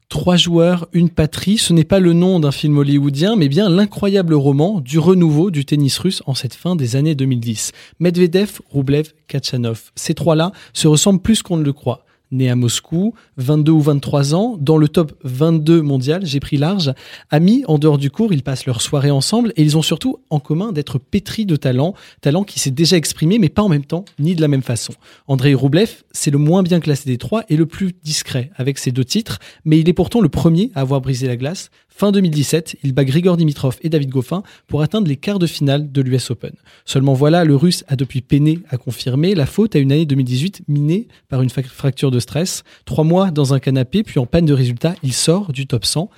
Trois 0.09 0.35
joueurs, 0.35 0.87
une 0.91 1.09
patrie, 1.09 1.57
ce 1.57 1.71
n'est 1.71 1.85
pas 1.85 2.01
le 2.01 2.11
nom 2.11 2.41
d'un 2.41 2.51
film 2.51 2.77
hollywoodien, 2.77 3.37
mais 3.37 3.47
bien 3.47 3.69
l'incroyable 3.69 4.33
roman 4.33 4.81
du 4.81 4.99
renouveau 4.99 5.51
du 5.51 5.63
tennis 5.63 5.97
russe 5.99 6.21
en 6.25 6.33
cette 6.35 6.53
fin 6.53 6.75
des 6.75 6.97
années 6.97 7.15
2010. 7.15 7.71
Medvedev, 8.01 8.59
Rublev, 8.71 9.13
Kachanov. 9.29 9.91
Ces 9.95 10.13
trois-là 10.13 10.51
se 10.73 10.89
ressemblent 10.89 11.21
plus 11.21 11.41
qu'on 11.41 11.55
ne 11.55 11.63
le 11.63 11.71
croit. 11.71 12.03
Né 12.31 12.49
à 12.49 12.55
Moscou, 12.55 13.13
22 13.37 13.71
ou 13.71 13.81
23 13.81 14.35
ans, 14.35 14.57
dans 14.59 14.77
le 14.77 14.87
top 14.87 15.13
22 15.23 15.81
mondial, 15.81 16.25
j'ai 16.25 16.39
pris 16.39 16.57
large. 16.57 16.93
Amis, 17.29 17.63
en 17.67 17.77
dehors 17.77 17.97
du 17.97 18.09
cours, 18.09 18.31
ils 18.31 18.41
passent 18.43 18.65
leur 18.65 18.81
soirée 18.81 19.11
ensemble 19.11 19.51
et 19.57 19.63
ils 19.63 19.77
ont 19.77 19.81
surtout 19.81 20.19
en 20.29 20.39
commun 20.39 20.71
d'être 20.71 20.97
pétris 20.97 21.45
de 21.45 21.55
talent, 21.55 21.93
talent 22.21 22.43
qui 22.43 22.59
s'est 22.59 22.71
déjà 22.71 22.95
exprimé, 22.95 23.37
mais 23.37 23.49
pas 23.49 23.63
en 23.63 23.69
même 23.69 23.85
temps, 23.85 24.05
ni 24.17 24.35
de 24.35 24.41
la 24.41 24.47
même 24.47 24.61
façon. 24.61 24.93
Andrei 25.27 25.53
Rublev, 25.53 26.03
c'est 26.11 26.31
le 26.31 26.37
moins 26.37 26.63
bien 26.63 26.79
classé 26.79 27.09
des 27.09 27.17
trois 27.17 27.43
et 27.49 27.57
le 27.57 27.65
plus 27.65 27.93
discret 28.03 28.49
avec 28.55 28.77
ses 28.77 28.91
deux 28.91 29.05
titres, 29.05 29.39
mais 29.65 29.79
il 29.79 29.89
est 29.89 29.93
pourtant 29.93 30.21
le 30.21 30.29
premier 30.29 30.71
à 30.73 30.81
avoir 30.81 31.01
brisé 31.01 31.27
la 31.27 31.35
glace 31.35 31.69
Fin 31.93 32.11
2017, 32.11 32.77
il 32.83 32.93
bat 32.93 33.03
Grigor 33.03 33.37
Dimitrov 33.37 33.77
et 33.81 33.89
David 33.89 34.09
Goffin 34.09 34.41
pour 34.67 34.81
atteindre 34.81 35.07
les 35.07 35.17
quarts 35.17 35.37
de 35.37 35.45
finale 35.45 35.91
de 35.91 36.01
l'US 36.01 36.31
Open. 36.31 36.53
Seulement 36.85 37.13
voilà, 37.13 37.43
le 37.43 37.55
russe 37.55 37.83
a 37.87 37.95
depuis 37.95 38.21
peiné 38.21 38.59
à 38.69 38.77
confirmer 38.77 39.35
la 39.35 39.45
faute 39.45 39.75
à 39.75 39.79
une 39.79 39.91
année 39.91 40.05
2018 40.05 40.63
minée 40.67 41.07
par 41.29 41.43
une 41.43 41.49
fracture 41.49 42.09
de 42.09 42.19
stress. 42.19 42.63
Trois 42.85 43.03
mois 43.03 43.29
dans 43.29 43.53
un 43.53 43.59
canapé, 43.59 44.03
puis 44.03 44.19
en 44.19 44.25
panne 44.25 44.45
de 44.45 44.53
résultats, 44.53 44.95
il 45.03 45.13
sort 45.13 45.51
du 45.51 45.67
top 45.67 45.85
100. 45.85 46.09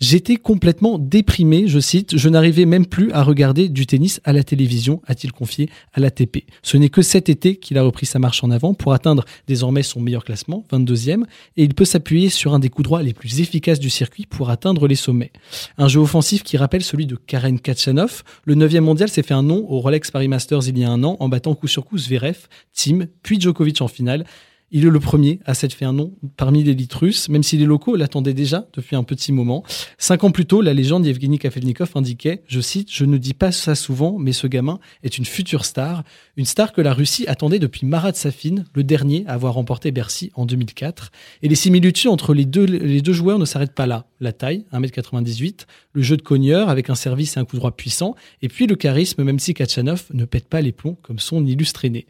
J'étais 0.00 0.36
complètement 0.36 0.96
déprimé, 0.96 1.66
je 1.66 1.80
cite, 1.80 2.16
je 2.16 2.28
n'arrivais 2.28 2.66
même 2.66 2.86
plus 2.86 3.10
à 3.10 3.24
regarder 3.24 3.68
du 3.68 3.84
tennis 3.84 4.20
à 4.22 4.32
la 4.32 4.44
télévision, 4.44 5.02
a-t-il 5.08 5.32
confié 5.32 5.68
à 5.92 5.98
l'ATP. 5.98 6.44
Ce 6.62 6.76
n'est 6.76 6.88
que 6.88 7.02
cet 7.02 7.28
été 7.28 7.56
qu'il 7.56 7.78
a 7.78 7.82
repris 7.82 8.06
sa 8.06 8.20
marche 8.20 8.44
en 8.44 8.52
avant 8.52 8.74
pour 8.74 8.92
atteindre 8.92 9.24
désormais 9.48 9.82
son 9.82 10.00
meilleur 10.00 10.24
classement, 10.24 10.64
22e, 10.70 11.24
et 11.56 11.64
il 11.64 11.74
peut 11.74 11.84
s'appuyer 11.84 12.28
sur 12.28 12.54
un 12.54 12.60
des 12.60 12.68
coups 12.68 12.84
droits 12.84 13.02
les 13.02 13.12
plus 13.12 13.40
efficaces 13.40 13.80
du 13.80 13.90
circuit 13.90 14.24
pour 14.24 14.50
atteindre 14.50 14.86
les 14.86 14.94
sommets. 14.94 15.32
Un 15.78 15.88
jeu 15.88 15.98
offensif 15.98 16.44
qui 16.44 16.56
rappelle 16.56 16.84
celui 16.84 17.06
de 17.06 17.16
Karen 17.16 17.58
Kachanov. 17.58 18.22
Le 18.44 18.54
9e 18.54 18.80
mondial 18.80 19.08
s'est 19.08 19.24
fait 19.24 19.34
un 19.34 19.42
nom 19.42 19.66
au 19.68 19.80
Rolex 19.80 20.12
Paris 20.12 20.28
Masters 20.28 20.68
il 20.68 20.78
y 20.78 20.84
a 20.84 20.90
un 20.90 21.02
an 21.02 21.16
en 21.18 21.28
battant 21.28 21.56
coup 21.56 21.66
sur 21.66 21.84
coup 21.84 21.98
Zverev, 21.98 22.46
Tim, 22.72 23.06
puis 23.24 23.40
Djokovic 23.40 23.82
en 23.82 23.88
finale. 23.88 24.24
Il 24.70 24.84
est 24.84 24.90
le 24.90 25.00
premier 25.00 25.40
à 25.46 25.54
s'être 25.54 25.72
fait 25.72 25.86
un 25.86 25.94
nom 25.94 26.12
parmi 26.36 26.62
l'élite 26.62 26.92
russe, 26.92 27.30
même 27.30 27.42
si 27.42 27.56
les 27.56 27.64
locaux 27.64 27.96
l'attendaient 27.96 28.34
déjà 28.34 28.66
depuis 28.74 28.96
un 28.96 29.02
petit 29.02 29.32
moment. 29.32 29.64
Cinq 29.96 30.24
ans 30.24 30.30
plus 30.30 30.44
tôt, 30.44 30.60
la 30.60 30.74
légende 30.74 31.06
Yevgeny 31.06 31.38
Kafelnikov 31.38 31.92
indiquait, 31.94 32.42
je 32.46 32.60
cite, 32.60 32.92
Je 32.92 33.06
ne 33.06 33.16
dis 33.16 33.32
pas 33.32 33.50
ça 33.50 33.74
souvent, 33.74 34.18
mais 34.18 34.32
ce 34.32 34.46
gamin 34.46 34.78
est 35.02 35.16
une 35.16 35.24
future 35.24 35.64
star, 35.64 36.04
une 36.36 36.44
star 36.44 36.72
que 36.72 36.82
la 36.82 36.92
Russie 36.92 37.26
attendait 37.28 37.58
depuis 37.58 37.86
Marat 37.86 38.12
Safin, 38.12 38.64
le 38.74 38.84
dernier 38.84 39.24
à 39.26 39.32
avoir 39.32 39.54
remporté 39.54 39.90
Bercy 39.90 40.30
en 40.34 40.44
2004. 40.44 41.12
Et 41.42 41.48
les 41.48 41.54
similitudes 41.54 42.10
entre 42.10 42.34
les 42.34 42.44
deux, 42.44 42.64
les 42.64 43.00
deux 43.00 43.14
joueurs 43.14 43.38
ne 43.38 43.46
s'arrêtent 43.46 43.74
pas 43.74 43.86
là. 43.86 44.04
La 44.20 44.32
taille, 44.32 44.64
1m98, 44.72 45.66
le 45.92 46.02
jeu 46.02 46.16
de 46.16 46.22
cogneur 46.22 46.68
avec 46.68 46.90
un 46.90 46.94
service 46.94 47.36
et 47.36 47.40
un 47.40 47.44
coup 47.44 47.56
droit 47.56 47.72
puissant, 47.72 48.14
et 48.42 48.48
puis 48.48 48.66
le 48.66 48.74
charisme, 48.74 49.22
même 49.22 49.38
si 49.38 49.54
Kachanov 49.54 50.04
ne 50.12 50.24
pète 50.24 50.48
pas 50.48 50.60
les 50.60 50.72
plombs 50.72 50.96
comme 51.02 51.18
son 51.18 51.44
illustre 51.46 51.84
aîné. 51.84 52.06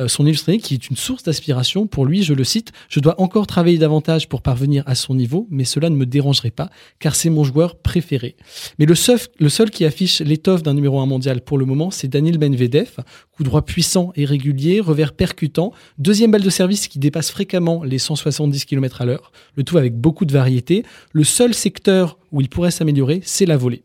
Euh, 0.00 0.08
son 0.08 0.26
illustre 0.26 0.48
aîné 0.48 0.58
qui 0.58 0.74
est 0.74 0.88
une 0.88 0.96
source 0.96 1.22
d'aspiration 1.22 1.86
pour 1.86 2.06
lui, 2.06 2.22
je 2.22 2.34
le 2.34 2.44
cite, 2.44 2.72
je 2.88 3.00
dois 3.00 3.20
encore 3.20 3.46
travailler 3.46 3.78
davantage 3.78 4.28
pour 4.28 4.42
parvenir 4.42 4.82
à 4.86 4.94
son 4.94 5.14
niveau, 5.14 5.46
mais 5.50 5.64
cela 5.64 5.90
ne 5.90 5.96
me 5.96 6.06
dérangerait 6.06 6.50
pas, 6.50 6.70
car 6.98 7.14
c'est 7.14 7.30
mon 7.30 7.44
joueur 7.44 7.76
préféré. 7.76 8.36
Mais 8.78 8.86
le 8.86 8.94
seul, 8.94 9.18
le 9.38 9.48
seul 9.48 9.70
qui 9.70 9.84
affiche 9.84 10.20
l'étoffe 10.20 10.62
d'un 10.62 10.74
numéro 10.74 11.00
1 11.00 11.06
mondial 11.06 11.40
pour 11.40 11.58
le 11.58 11.66
moment, 11.66 11.90
c'est 11.90 12.08
Daniel 12.08 12.38
Benvedev, 12.38 12.96
coup 13.32 13.42
droit 13.42 13.62
puissant 13.62 14.12
et 14.16 14.24
régulier, 14.24 14.80
revers 14.80 15.12
percutant, 15.12 15.72
deuxième 15.98 16.30
balle 16.30 16.42
de 16.42 16.50
service 16.50 16.88
qui 16.88 16.98
dépasse 16.98 17.30
fréquemment 17.30 17.82
les 17.82 17.98
170 17.98 18.64
km 18.64 19.02
à 19.02 19.04
l'heure, 19.06 19.32
le 19.56 19.64
tout 19.64 19.78
avec 19.78 19.96
beaucoup 19.96 20.24
de 20.24 20.32
variété. 20.32 20.84
Le 21.12 21.24
seul 21.44 21.52
secteur 21.52 22.18
où 22.32 22.40
il 22.40 22.48
pourrait 22.48 22.70
s'améliorer, 22.70 23.20
c'est 23.22 23.44
la 23.44 23.58
volée. 23.58 23.82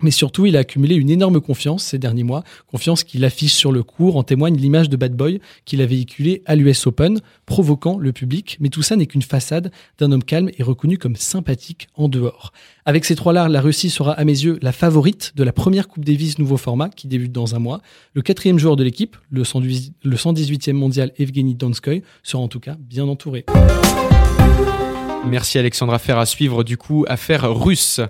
Mais 0.00 0.12
surtout, 0.12 0.46
il 0.46 0.56
a 0.56 0.60
accumulé 0.60 0.94
une 0.94 1.10
énorme 1.10 1.40
confiance 1.40 1.82
ces 1.82 1.98
derniers 1.98 2.22
mois, 2.22 2.44
confiance 2.68 3.02
qu'il 3.02 3.24
affiche 3.24 3.54
sur 3.54 3.72
le 3.72 3.82
court, 3.82 4.16
en 4.16 4.22
témoigne 4.22 4.56
l'image 4.56 4.88
de 4.88 4.96
Bad 4.96 5.16
Boy 5.16 5.40
qu'il 5.64 5.82
a 5.82 5.86
véhiculée 5.86 6.42
à 6.46 6.54
l'US 6.54 6.86
Open, 6.86 7.20
provoquant 7.46 7.98
le 7.98 8.12
public. 8.12 8.58
Mais 8.60 8.68
tout 8.68 8.82
ça 8.82 8.94
n'est 8.94 9.06
qu'une 9.06 9.22
façade 9.22 9.72
d'un 9.98 10.12
homme 10.12 10.22
calme 10.22 10.50
et 10.56 10.62
reconnu 10.62 10.96
comme 10.96 11.16
sympathique 11.16 11.88
en 11.96 12.06
dehors. 12.06 12.52
Avec 12.84 13.04
ces 13.04 13.16
trois-là, 13.16 13.48
la 13.48 13.60
Russie 13.60 13.90
sera 13.90 14.12
à 14.12 14.24
mes 14.24 14.44
yeux 14.44 14.60
la 14.62 14.70
favorite 14.70 15.32
de 15.34 15.42
la 15.42 15.52
première 15.52 15.88
Coupe 15.88 16.04
Davis 16.04 16.38
nouveau 16.38 16.58
format 16.58 16.90
qui 16.90 17.08
débute 17.08 17.32
dans 17.32 17.56
un 17.56 17.58
mois. 17.58 17.80
Le 18.12 18.22
quatrième 18.22 18.60
joueur 18.60 18.76
de 18.76 18.84
l'équipe, 18.84 19.16
le 19.30 19.42
118e 19.42 20.74
mondial 20.74 21.10
Evgeny 21.18 21.56
Donskoy, 21.56 22.04
sera 22.22 22.40
en 22.40 22.48
tout 22.48 22.60
cas 22.60 22.76
bien 22.78 23.08
entouré. 23.08 23.46
Merci 25.26 25.58
Alexandra 25.58 25.98
Fer 25.98 26.18
à 26.18 26.26
suivre 26.26 26.64
du 26.64 26.76
coup 26.76 27.04
affaire 27.08 27.50
russe. 27.52 28.00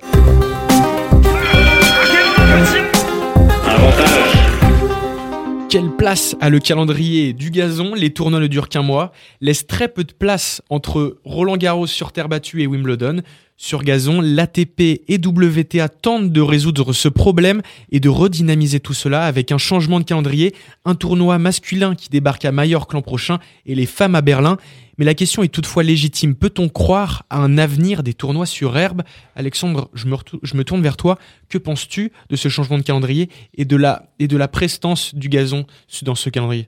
Quelle 5.74 5.90
place 5.90 6.37
a 6.40 6.50
le 6.50 6.61
calendrier 6.61 7.33
du 7.33 7.50
gazon 7.50 7.94
Les 7.94 8.11
tournois 8.11 8.38
ne 8.38 8.46
durent 8.46 8.68
qu'un 8.68 8.83
mois, 8.83 9.11
laissent 9.40 9.66
très 9.66 9.88
peu 9.88 10.05
de 10.05 10.12
place 10.12 10.62
entre 10.70 11.18
Roland 11.24 11.57
Garros 11.57 11.88
sur 11.88 12.12
terre 12.12 12.29
battue 12.29 12.62
et 12.62 12.68
Wimbledon. 12.68 13.22
Sur 13.57 13.83
gazon, 13.83 14.20
l'ATP 14.20 15.03
et 15.09 15.18
WTA 15.24 15.88
tentent 15.88 16.31
de 16.31 16.40
résoudre 16.40 16.92
ce 16.92 17.09
problème 17.09 17.61
et 17.90 17.98
de 17.98 18.09
redynamiser 18.09 18.79
tout 18.79 18.94
cela 18.94 19.24
avec 19.24 19.50
un 19.50 19.59
changement 19.59 19.98
de 19.98 20.05
calendrier, 20.05 20.55
un 20.85 20.94
tournoi 20.94 21.38
masculin 21.38 21.94
qui 21.94 22.09
débarque 22.09 22.44
à 22.44 22.53
Majorque 22.53 22.92
l'an 22.92 23.03
prochain 23.03 23.38
et 23.66 23.74
les 23.74 23.87
femmes 23.87 24.14
à 24.14 24.22
Berlin. 24.22 24.59
Mais 24.98 25.04
la 25.04 25.14
question 25.14 25.42
est 25.42 25.48
toutefois 25.48 25.83
légitime. 25.83 26.35
Peut-on 26.35 26.68
croire 26.68 27.24
à 27.30 27.38
un 27.38 27.59
avenir 27.59 28.02
des 28.02 28.14
tournois 28.14 28.46
sur 28.46 28.76
herbe? 28.76 29.02
Alexandre, 29.35 29.90
je 29.94 30.07
me, 30.07 30.62
tourne 30.62 30.83
vers 30.83 30.96
toi. 30.96 31.18
Que 31.48 31.59
penses-tu 31.59 32.12
de 32.30 32.37
ce 32.37 32.48
changement 32.48 32.78
de 32.78 32.83
calendrier 32.83 33.28
et 33.54 33.64
de 33.64 33.76
la, 33.76 34.11
et 34.18 34.28
de 34.28 34.37
la 34.37 34.48
prestance 34.48 35.14
du 35.14 35.28
gazon 35.28 35.66
dans 36.02 36.14
ce 36.14 36.30
calendrier? 36.30 36.66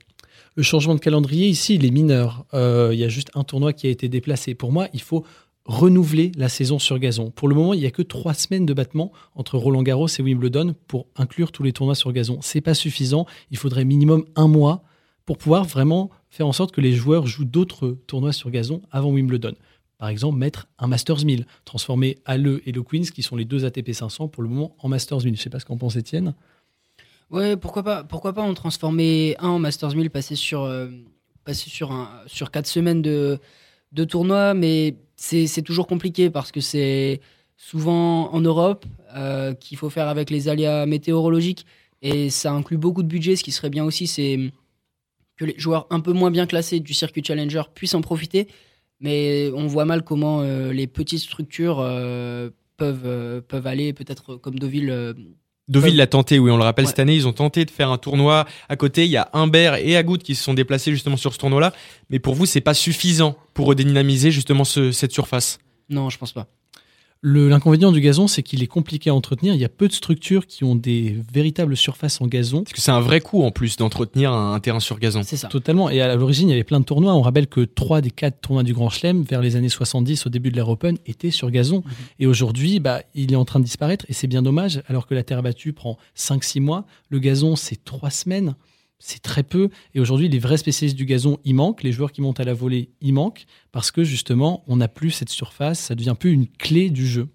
Le 0.55 0.63
changement 0.63 0.95
de 0.95 1.01
calendrier, 1.01 1.49
ici, 1.49 1.75
il 1.75 1.85
est 1.85 1.91
mineur. 1.91 2.47
Euh, 2.55 2.91
il 2.93 2.99
y 2.99 3.05
a 3.05 3.09
juste 3.09 3.31
un 3.35 3.45
tournoi 3.45 3.73
qui 3.73 3.87
a 3.87 3.91
été 3.91 4.09
déplacé. 4.09 4.55
Pour 4.55 4.73
moi, 4.73 4.89
il 4.95 5.03
faut 5.03 5.25
renouveler 5.67 6.33
la 6.37 6.49
saison 6.49 6.79
sur 6.79 6.99
gazon. 6.99 7.31
Pour 7.31 7.49
le 7.49 7.55
moment, 7.55 7.75
il 7.75 7.81
n'y 7.81 7.87
a 7.87 7.91
que 7.91 8.03
trois 8.03 8.35
semaines 8.35 8.67
de 8.67 8.73
battement 8.73 9.13
entre 9.35 9.59
Roland 9.59 9.83
Garros 9.83 10.07
et 10.07 10.23
Wimbledon 10.23 10.75
pour 10.87 11.07
inclure 11.17 11.53
tous 11.53 11.63
les 11.63 11.73
tournois 11.73 11.95
sur 11.95 12.13
gazon. 12.13 12.39
C'est 12.41 12.61
pas 12.61 12.75
suffisant. 12.75 13.27
Il 13.51 13.59
faudrait 13.59 13.85
minimum 13.85 14.25
un 14.37 14.49
mois 14.49 14.85
pour 15.27 15.39
pouvoir 15.39 15.65
vraiment 15.65 16.11
faire 16.31 16.47
en 16.47 16.53
sorte 16.53 16.73
que 16.73 16.81
les 16.81 16.93
joueurs 16.93 17.27
jouent 17.27 17.45
d'autres 17.45 17.99
tournois 18.07 18.33
sur 18.33 18.51
gazon 18.51 18.81
avant 18.91 19.11
Wimbledon. 19.11 19.55
Par 19.99 20.09
exemple, 20.09 20.39
mettre 20.39 20.69
un 20.79 20.87
Masters 20.87 21.25
1000, 21.25 21.47
transformer 21.65 22.19
Halle 22.25 22.61
et 22.65 22.73
le 22.73 22.83
Queens, 22.83 23.11
qui 23.13 23.23
sont 23.23 23.35
les 23.35 23.45
deux 23.45 23.65
ATP 23.65 23.93
500 23.93 24.29
pour 24.29 24.43
le 24.43 24.49
moment, 24.49 24.77
en 24.79 24.89
Masters 24.89 25.19
1000. 25.19 25.27
Je 25.27 25.31
ne 25.31 25.37
sais 25.37 25.51
pas 25.51 25.59
ce 25.59 25.65
qu'en 25.65 25.77
pense 25.77 25.97
Étienne. 25.97 26.35
Ouais, 27.31 27.57
pourquoi 27.57 27.83
pas, 27.83 28.05
pourquoi 28.05 28.33
pas 28.33 28.43
en 28.43 28.55
transformer 28.55 29.37
un 29.39 29.49
en 29.49 29.59
Masters 29.59 29.97
1000, 29.97 30.11
passer 30.11 30.37
sur, 30.37 30.63
euh, 30.63 30.89
passer 31.45 31.71
sur, 31.71 32.09
sur 32.27 32.51
quatre 32.51 32.67
semaines 32.69 33.03
de, 33.03 33.41
de 33.93 34.05
tournoi, 34.05 34.55
mais 34.55 34.97
c'est 35.17 35.63
toujours 35.63 35.87
compliqué 35.87 36.31
parce 36.31 36.53
que 36.53 36.61
c'est 36.61 37.21
souvent 37.57 38.33
en 38.33 38.41
Europe 38.41 38.85
euh, 39.17 39.55
qu'il 39.55 39.79
faut 39.79 39.91
faire 39.91 40.09
avec 40.09 40.31
les 40.31 40.49
aléas 40.49 40.87
météorologiques 40.87 41.65
et 42.03 42.29
ça 42.29 42.53
inclut 42.53 42.77
beaucoup 42.77 43.03
de 43.03 43.09
budget. 43.09 43.35
Ce 43.35 43.43
qui 43.43 43.51
serait 43.51 43.71
bien 43.71 43.85
aussi, 43.85 44.07
c'est 44.07 44.53
que 45.37 45.45
les 45.45 45.59
joueurs 45.59 45.87
un 45.91 46.01
peu 46.01 46.13
moins 46.13 46.31
bien 46.31 46.47
classés 46.47 46.81
du 46.81 46.95
circuit 46.95 47.23
Challenger 47.25 47.63
puissent 47.75 47.95
en 47.95 48.01
profiter. 48.01 48.49
Mais 49.01 49.51
on 49.55 49.67
voit 49.67 49.85
mal 49.85 50.03
comment 50.03 50.41
euh, 50.41 50.73
les 50.73 50.87
petites 50.87 51.21
structures 51.21 51.81
euh, 51.81 52.51
peuvent, 52.77 53.03
euh, 53.05 53.41
peuvent 53.43 53.67
aller, 53.67 53.93
peut-être 53.93 54.37
comme 54.37 54.59
Deauville. 54.59 55.15
Deauville 55.69 55.97
l'a 55.97 56.07
tenté, 56.07 56.39
oui, 56.39 56.51
on 56.51 56.57
le 56.57 56.63
rappelle, 56.63 56.87
cette 56.87 57.01
année, 57.01 57.15
ils 57.15 57.27
ont 57.27 57.33
tenté 57.33 57.65
de 57.65 57.71
faire 57.71 57.91
un 57.91 57.99
tournoi 57.99 58.47
à 58.69 58.77
côté. 58.77 59.05
Il 59.05 59.11
y 59.11 59.17
a 59.17 59.29
Humbert 59.33 59.75
et 59.75 59.97
Agout 59.97 60.19
qui 60.19 60.35
se 60.35 60.45
sont 60.45 60.55
déplacés 60.55 60.93
justement 60.93 61.17
sur 61.17 61.35
ce 61.35 61.39
tournoi-là. 61.39 61.73
Mais 62.09 62.21
pour 62.21 62.35
vous, 62.35 62.47
c'est 62.47 62.61
pas 62.61 62.75
suffisant 62.75 63.37
pour 63.53 63.67
redynamiser 63.67 64.31
justement 64.31 64.65
cette 64.65 65.13
surface? 65.13 65.59
Non, 65.91 66.09
je 66.09 66.19
pense 66.19 66.33
pas. 66.33 66.47
L'inconvénient 67.29 67.91
du 67.91 68.01
gazon, 68.01 68.29
c'est 68.29 68.45
qu'il 68.45 68.63
est 68.63 68.69
compliqué 68.69 69.11
à 69.11 69.15
entretenir. 69.15 69.53
Il 69.53 69.61
y 69.61 69.65
a 69.65 69.69
peu 69.69 69.89
de 69.89 69.93
structures 69.93 70.47
qui 70.47 70.63
ont 70.63 70.77
des 70.77 71.17
véritables 71.33 71.77
surfaces 71.77 72.21
en 72.21 72.29
gazon. 72.29 72.63
Parce 72.63 72.73
que 72.73 72.81
c'est 72.81 72.93
un 72.93 73.01
vrai 73.01 73.21
coût 73.21 73.43
en 73.43 73.51
plus 73.51 73.77
d'entretenir 73.77 74.33
un, 74.33 74.61
terrain 74.61 74.79
sur 74.79 75.01
gazon. 75.01 75.23
C'est 75.25 75.37
ça. 75.37 75.49
Totalement. 75.49 75.91
Et 75.91 76.01
à 76.01 76.15
l'origine, 76.15 76.49
il 76.49 76.53
y 76.53 76.55
avait 76.55 76.63
plein 76.63 76.79
de 76.79 76.85
tournois. 76.85 77.15
On 77.15 77.23
rappelle 77.23 77.49
que 77.49 77.63
trois 77.63 78.01
des 78.01 78.13
quatre 78.13 78.41
tournois 78.43 78.63
du 78.63 78.75
Grand 78.75 78.91
Chelem, 78.91 79.25
vers 79.25 79.43
les 79.43 79.57
années 79.57 79.69
70, 79.69 80.27
au 80.27 80.29
début 80.29 80.53
de 80.53 80.57
l'ère 80.57 80.69
Open, 80.69 80.99
étaient 81.05 81.33
sur 81.33 81.51
gazon. 81.51 81.79
Mhm. 81.79 81.93
Et 82.21 82.27
aujourd'hui, 82.29 82.79
bah, 82.79 83.03
il 83.17 83.33
est 83.33 83.37
en 83.37 83.45
train 83.45 83.59
de 83.59 83.65
disparaître. 83.65 84.05
Et 84.09 84.13
c'est 84.13 84.29
bien 84.29 84.43
dommage, 84.43 84.83
alors 84.87 85.09
que 85.09 85.15
la 85.15 85.25
terre 85.25 85.43
battue 85.43 85.73
prend 85.73 85.99
5-6 86.17 86.61
mois. 86.61 86.85
Le 87.09 87.19
gazon, 87.19 87.57
c'est 87.57 87.85
3 87.85 88.11
semaines 88.11 88.55
c'est 88.99 89.21
très 89.21 89.43
peu. 89.43 89.69
Et 89.95 90.01
aujourd'hui, 90.01 90.29
les 90.29 90.39
vrais 90.39 90.57
spécialistes 90.57 90.97
du 90.97 91.05
gazon, 91.05 91.39
il 91.45 91.55
manquent. 91.55 91.83
Les 91.83 91.93
joueurs 91.93 92.13
qui 92.13 92.23
montent 92.23 92.41
à 92.41 92.45
la 92.45 92.55
volée, 92.55 92.91
il 93.01 93.15
manquent. 93.15 93.47
Parce 93.73 93.91
que 93.91 94.05
justement, 94.05 94.65
on 94.67 94.77
n'a 94.77 94.89
plus 94.89 95.11
cette 95.11 95.29
surface. 95.29 95.81
Ça 95.81 95.95
devient 95.95 96.15
plus 96.19 96.33
une 96.33 96.47
clé 96.47 96.91
du 96.91 97.07
jeu. 97.07 97.29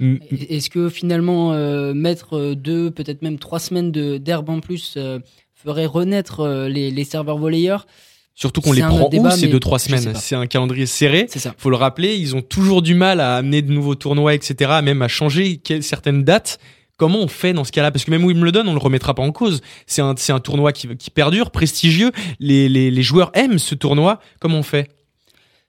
Mm. 0.00 0.16
Est-ce 0.30 0.70
que 0.70 0.88
finalement, 0.88 1.52
euh, 1.52 1.94
mettre 1.94 2.36
euh, 2.36 2.54
deux, 2.54 2.90
peut-être 2.90 3.22
même 3.22 3.38
trois 3.38 3.58
semaines 3.58 3.90
d'herbe 3.90 4.50
en 4.50 4.60
plus 4.60 4.94
euh, 4.96 5.18
ferait 5.54 5.86
renaître 5.86 6.46
les, 6.68 7.04
serveurs 7.04 7.38
volleyeurs? 7.38 7.86
Surtout 8.34 8.60
qu'on 8.60 8.72
les 8.72 8.82
prend 8.82 9.10
où 9.12 9.30
ces 9.30 9.48
deux 9.48 9.58
trois 9.58 9.80
semaines? 9.80 10.14
C'est 10.14 10.36
un 10.36 10.46
calendrier 10.46 10.86
serré. 10.86 11.26
C'est 11.28 11.40
ça. 11.40 11.54
Faut 11.58 11.70
le 11.70 11.76
rappeler, 11.76 12.14
ils 12.14 12.36
ont 12.36 12.42
toujours 12.42 12.82
du 12.82 12.94
mal 12.94 13.20
à 13.20 13.34
amener 13.36 13.62
de 13.62 13.72
nouveaux 13.72 13.96
tournois, 13.96 14.34
etc. 14.34 14.78
Même 14.82 15.02
à 15.02 15.08
changer 15.08 15.60
certaines 15.80 16.22
dates. 16.22 16.60
Comment 16.98 17.20
on 17.20 17.28
fait 17.28 17.52
dans 17.52 17.62
ce 17.62 17.70
cas-là? 17.70 17.92
Parce 17.92 18.04
que 18.04 18.10
même 18.10 18.24
Wimbledon, 18.24 18.66
on 18.66 18.72
le 18.72 18.78
remettra 18.78 19.14
pas 19.14 19.22
en 19.22 19.30
cause. 19.30 19.60
C'est 19.86 20.02
un, 20.02 20.14
tournoi 20.40 20.72
qui, 20.72 20.88
perdure, 21.10 21.52
prestigieux. 21.52 22.10
Les, 22.40 23.02
joueurs 23.02 23.30
aiment 23.34 23.60
ce 23.60 23.76
tournoi. 23.76 24.20
Comment 24.40 24.58
on 24.58 24.62
fait? 24.64 24.90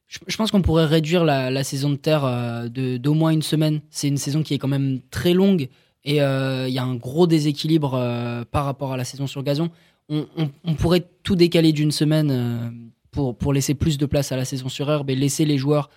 Je, 0.08 0.38
pense 0.38 0.50
qu'on 0.50 0.64
pourrait 0.64 0.88
réduire 0.88 1.24
la, 1.24 1.64
saison 1.64 1.92
de 1.92 1.98
terre 1.98 2.26
euh, 2.26 2.68
d'au 2.68 3.14
moins 3.14 3.30
une 3.30 3.44
semaine. 3.44 3.82
C'est 3.92 4.08
une 4.08 4.18
saison 4.18 4.42
qui 4.42 4.56
est 4.56 4.58
quand 4.58 4.68
même 4.68 5.02
très 5.12 5.34
longue 5.34 5.70
et 6.04 6.20
euh, 6.24 6.68
il 6.68 6.74
y 6.74 6.80
a 6.80 6.84
un 6.84 6.96
gros 6.96 7.28
déséquilibre 7.28 7.94
euh, 7.94 8.44
par 8.50 8.66
rapport 8.66 8.92
à 8.92 8.98
la 8.98 9.04
saison 9.04 9.28
sur 9.28 9.44
gazon. 9.44 9.70
On, 10.10 10.74
pourrait 10.74 11.06
tout 11.22 11.36
décaler 11.36 11.72
d'une 11.74 11.92
semaine 11.92 12.92
pour 13.12 13.54
laisser 13.54 13.76
plus 13.76 14.00
de 14.00 14.08
place 14.08 14.32
à 14.32 14.36
la 14.36 14.46
saison 14.46 14.68
sur 14.68 14.90
herbe 14.90 15.12
et 15.12 15.16
laisser 15.16 15.46
les 15.46 15.60
joueurs 15.60 15.92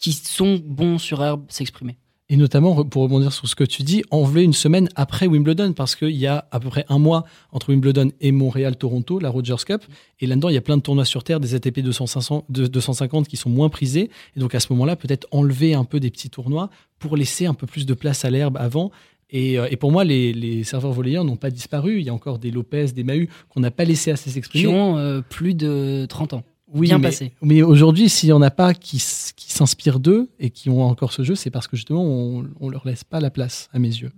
qui 0.00 0.12
sont 0.12 0.60
bons 0.60 0.98
sur 0.98 1.22
herbe 1.22 1.44
s'exprimer. 1.48 1.96
Et 2.32 2.36
notamment, 2.38 2.82
pour 2.86 3.02
rebondir 3.02 3.30
sur 3.30 3.46
ce 3.46 3.54
que 3.54 3.62
tu 3.62 3.82
dis, 3.82 4.04
enlever 4.10 4.42
une 4.42 4.54
semaine 4.54 4.88
après 4.94 5.26
Wimbledon, 5.26 5.74
parce 5.74 5.94
qu'il 5.94 6.16
y 6.16 6.26
a 6.26 6.46
à 6.50 6.60
peu 6.60 6.70
près 6.70 6.86
un 6.88 6.98
mois 6.98 7.26
entre 7.50 7.68
Wimbledon 7.68 8.10
et 8.22 8.32
Montréal-Toronto, 8.32 9.18
la 9.18 9.28
Rogers 9.28 9.62
Cup. 9.66 9.82
Et 10.18 10.26
là-dedans, 10.26 10.48
il 10.48 10.54
y 10.54 10.56
a 10.56 10.62
plein 10.62 10.78
de 10.78 10.82
tournois 10.82 11.04
sur 11.04 11.24
Terre, 11.24 11.40
des 11.40 11.54
ATP 11.54 11.80
200, 11.80 12.46
250 12.48 13.28
qui 13.28 13.36
sont 13.36 13.50
moins 13.50 13.68
prisés. 13.68 14.08
Et 14.34 14.40
donc 14.40 14.54
à 14.54 14.60
ce 14.60 14.72
moment-là, 14.72 14.96
peut-être 14.96 15.26
enlever 15.30 15.74
un 15.74 15.84
peu 15.84 16.00
des 16.00 16.10
petits 16.10 16.30
tournois 16.30 16.70
pour 16.98 17.18
laisser 17.18 17.44
un 17.44 17.52
peu 17.52 17.66
plus 17.66 17.84
de 17.84 17.92
place 17.92 18.24
à 18.24 18.30
l'herbe 18.30 18.56
avant. 18.56 18.92
Et, 19.28 19.58
euh, 19.58 19.68
pour 19.78 19.92
moi, 19.92 20.02
les, 20.02 20.64
serveurs 20.64 20.92
volleyeurs 20.92 21.24
n'ont 21.24 21.36
pas 21.36 21.50
disparu. 21.50 22.00
Il 22.00 22.06
y 22.06 22.08
a 22.08 22.14
encore 22.14 22.38
des 22.38 22.50
Lopez, 22.50 22.86
des 22.94 23.04
Mahut 23.04 23.28
qu'on 23.50 23.60
n'a 23.60 23.70
pas 23.70 23.84
laissé 23.84 24.10
assez 24.10 24.30
s'exprimer. 24.30 24.64
Qui 24.64 24.68
ont 24.68 24.96
euh, 24.96 25.20
plus 25.20 25.52
de 25.52 26.06
30 26.08 26.32
ans. 26.32 26.44
Oui, 26.74 26.88
bien 26.88 26.98
mais, 26.98 27.08
passé. 27.08 27.32
Mais 27.42 27.62
aujourd'hui, 27.62 28.08
s'il 28.08 28.28
n'y 28.28 28.32
en 28.32 28.42
a 28.42 28.50
pas 28.50 28.74
qui, 28.74 29.02
qui 29.36 29.52
s'inspirent 29.52 30.00
d'eux 30.00 30.28
et 30.38 30.50
qui 30.50 30.70
ont 30.70 30.82
encore 30.82 31.12
ce 31.12 31.22
jeu, 31.22 31.34
c'est 31.34 31.50
parce 31.50 31.68
que 31.68 31.76
justement, 31.76 32.02
on 32.02 32.42
ne 32.42 32.70
leur 32.70 32.86
laisse 32.86 33.04
pas 33.04 33.20
la 33.20 33.30
place, 33.30 33.68
à 33.72 33.78
mes 33.78 33.88
yeux. 33.88 34.12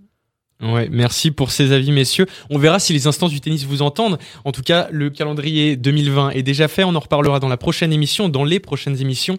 Ouais, 0.61 0.87
merci 0.89 1.31
pour 1.31 1.51
ces 1.51 1.73
avis, 1.73 1.91
messieurs. 1.91 2.25
On 2.49 2.57
verra 2.57 2.79
si 2.79 2.93
les 2.93 3.07
instances 3.07 3.31
du 3.31 3.41
tennis 3.41 3.65
vous 3.65 3.81
entendent. 3.81 4.17
En 4.45 4.51
tout 4.51 4.61
cas, 4.61 4.87
le 4.89 5.09
calendrier 5.09 5.75
2020 5.75 6.29
est 6.31 6.43
déjà 6.43 6.67
fait. 6.67 6.83
On 6.85 6.95
en 6.95 6.99
reparlera 6.99 7.39
dans 7.39 7.49
la 7.49 7.57
prochaine 7.57 7.91
émission, 7.91 8.29
dans 8.29 8.45
les 8.45 8.59
prochaines 8.59 9.01
émissions. 9.01 9.37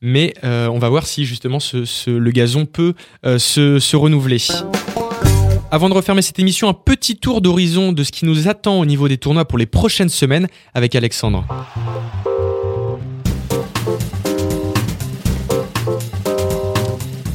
Mais 0.00 0.34
euh, 0.44 0.68
on 0.68 0.78
va 0.78 0.88
voir 0.88 1.06
si 1.06 1.24
justement 1.24 1.60
ce, 1.60 1.84
ce, 1.84 2.10
le 2.10 2.30
gazon 2.30 2.66
peut 2.66 2.94
euh, 3.26 3.38
se, 3.38 3.78
se 3.78 3.96
renouveler. 3.96 4.38
Avant 5.70 5.88
de 5.88 5.94
refermer 5.94 6.22
cette 6.22 6.38
émission, 6.38 6.68
un 6.68 6.74
petit 6.74 7.16
tour 7.16 7.40
d'horizon 7.40 7.92
de 7.92 8.04
ce 8.04 8.12
qui 8.12 8.24
nous 8.24 8.46
attend 8.48 8.78
au 8.78 8.84
niveau 8.84 9.08
des 9.08 9.16
tournois 9.16 9.46
pour 9.46 9.58
les 9.58 9.66
prochaines 9.66 10.10
semaines 10.10 10.48
avec 10.74 10.94
Alexandre. 10.94 11.46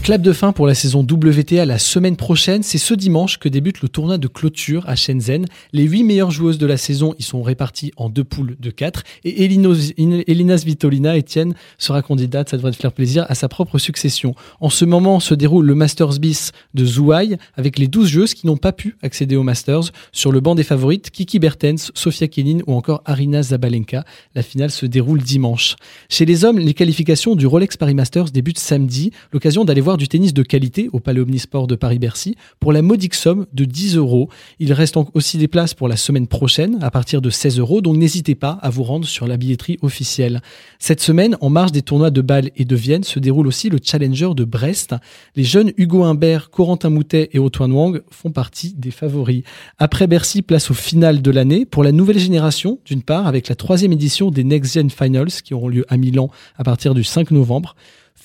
Clap 0.07 0.21
de 0.21 0.31
fin 0.31 0.53
pour 0.53 0.67
la 0.67 0.73
saison 0.73 1.01
WTA 1.01 1.65
la 1.65 1.77
semaine 1.77 2.15
prochaine. 2.15 2.63
C'est 2.63 2.77
ce 2.77 2.93
dimanche 2.93 3.39
que 3.39 3.49
débute 3.49 3.81
le 3.81 3.89
tournoi 3.89 4.17
de 4.17 4.29
clôture 4.29 4.87
à 4.87 4.95
Shenzhen. 4.95 5.45
Les 5.73 5.83
huit 5.83 6.05
meilleures 6.05 6.31
joueuses 6.31 6.57
de 6.57 6.65
la 6.65 6.77
saison 6.77 7.13
y 7.19 7.23
sont 7.23 7.43
réparties 7.43 7.91
en 7.97 8.07
deux 8.07 8.23
poules 8.23 8.55
de 8.57 8.71
quatre. 8.71 9.03
Et 9.25 9.43
Elina 9.43 10.57
Svitolina, 10.57 11.17
Etienne, 11.17 11.55
sera 11.77 12.01
candidate, 12.01 12.47
ça 12.47 12.55
devrait 12.55 12.71
te 12.71 12.77
faire 12.77 12.93
plaisir, 12.93 13.25
à 13.27 13.35
sa 13.35 13.49
propre 13.49 13.79
succession. 13.79 14.33
En 14.61 14.69
ce 14.69 14.85
moment 14.85 15.19
se 15.19 15.33
déroule 15.33 15.65
le 15.65 15.75
Masters 15.75 16.19
Bis 16.19 16.53
de 16.73 16.85
Zhuhai 16.85 17.37
avec 17.57 17.77
les 17.77 17.89
12 17.89 18.07
joueuses 18.07 18.33
qui 18.33 18.47
n'ont 18.47 18.55
pas 18.55 18.71
pu 18.71 18.95
accéder 19.01 19.35
au 19.35 19.43
Masters. 19.43 19.91
Sur 20.13 20.31
le 20.31 20.39
banc 20.39 20.55
des 20.55 20.63
favorites, 20.63 21.11
Kiki 21.11 21.37
Bertens, 21.37 21.91
Sofia 21.95 22.29
Kenin 22.29 22.59
ou 22.65 22.75
encore 22.75 23.01
Arina 23.03 23.43
Zabalenka. 23.43 24.05
La 24.35 24.41
finale 24.41 24.71
se 24.71 24.85
déroule 24.85 25.19
dimanche. 25.19 25.75
Chez 26.07 26.23
les 26.23 26.45
hommes, 26.45 26.59
les 26.59 26.73
qualifications 26.73 27.35
du 27.35 27.45
Rolex 27.45 27.75
Paris 27.75 27.93
Masters 27.93 28.31
débutent 28.31 28.57
samedi. 28.57 29.11
L'occasion 29.33 29.65
d'aller 29.65 29.81
voir 29.81 29.96
du 29.97 30.07
tennis 30.07 30.33
de 30.33 30.43
qualité 30.43 30.89
au 30.93 30.99
Palais 30.99 31.19
Omnisport 31.19 31.67
de 31.67 31.75
Paris-Bercy 31.75 32.35
pour 32.59 32.71
la 32.71 32.81
modique 32.81 33.15
somme 33.15 33.45
de 33.53 33.65
10 33.65 33.97
euros. 33.97 34.29
Il 34.59 34.71
reste 34.73 34.97
aussi 35.13 35.37
des 35.37 35.47
places 35.47 35.73
pour 35.73 35.87
la 35.87 35.97
semaine 35.97 36.27
prochaine 36.27 36.77
à 36.81 36.91
partir 36.91 37.21
de 37.21 37.29
16 37.29 37.59
euros, 37.59 37.81
donc 37.81 37.97
n'hésitez 37.97 38.35
pas 38.35 38.57
à 38.61 38.69
vous 38.69 38.83
rendre 38.83 39.05
sur 39.05 39.27
la 39.27 39.37
billetterie 39.37 39.77
officielle. 39.81 40.41
Cette 40.79 41.01
semaine, 41.01 41.35
en 41.41 41.49
marge 41.49 41.71
des 41.71 41.81
tournois 41.81 42.09
de 42.09 42.21
Bâle 42.21 42.51
et 42.55 42.65
de 42.65 42.75
Vienne, 42.75 43.03
se 43.03 43.19
déroule 43.19 43.47
aussi 43.47 43.69
le 43.69 43.79
Challenger 43.83 44.29
de 44.35 44.43
Brest. 44.43 44.95
Les 45.35 45.43
jeunes 45.43 45.71
Hugo 45.77 46.03
Humbert, 46.03 46.49
Corentin 46.49 46.89
Moutet 46.89 47.29
et 47.33 47.39
Antoine 47.39 47.71
Wang 47.71 48.01
font 48.09 48.31
partie 48.31 48.73
des 48.77 48.91
favoris. 48.91 49.43
Après 49.77 50.07
Bercy, 50.07 50.41
place 50.41 50.71
au 50.71 50.73
final 50.73 51.21
de 51.21 51.31
l'année 51.31 51.65
pour 51.65 51.83
la 51.83 51.91
nouvelle 51.91 52.19
génération, 52.19 52.79
d'une 52.85 53.03
part, 53.03 53.27
avec 53.27 53.47
la 53.49 53.55
troisième 53.55 53.91
édition 53.91 54.31
des 54.31 54.43
Next 54.43 54.73
Gen 54.73 54.89
Finals 54.89 55.41
qui 55.43 55.53
auront 55.53 55.67
lieu 55.67 55.85
à 55.89 55.97
Milan 55.97 56.29
à 56.57 56.63
partir 56.63 56.93
du 56.93 57.03
5 57.03 57.31
novembre. 57.31 57.75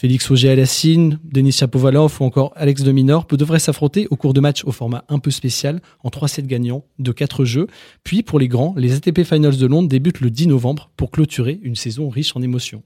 Félix 0.02 0.28
Auger-Alassine, 0.32 1.20
Denis 1.22 1.52
Chapovalov 1.52 2.16
ou 2.18 2.24
encore 2.24 2.52
Alex 2.56 2.82
de 2.82 2.90
Minor 2.90 3.24
devraient 3.30 3.60
s'affronter 3.60 4.08
au 4.10 4.16
cours 4.16 4.34
de 4.34 4.40
matchs 4.40 4.64
au 4.64 4.72
format 4.72 5.04
un 5.08 5.20
peu 5.20 5.30
spécial, 5.30 5.80
en 6.02 6.10
3 6.10 6.26
sets 6.26 6.42
gagnants 6.42 6.84
de 6.98 7.12
4 7.12 7.44
jeux. 7.44 7.68
Puis 8.02 8.24
pour 8.24 8.40
les 8.40 8.48
grands, 8.48 8.74
les 8.76 8.94
ATP 8.94 9.22
Finals 9.22 9.58
de 9.58 9.66
Londres 9.66 9.88
débutent 9.88 10.20
le 10.20 10.30
10 10.30 10.48
novembre 10.48 10.90
pour 10.96 11.12
clôturer 11.12 11.60
une 11.62 11.76
saison 11.76 12.08
riche 12.08 12.34
en 12.34 12.42
émotions. 12.42 12.82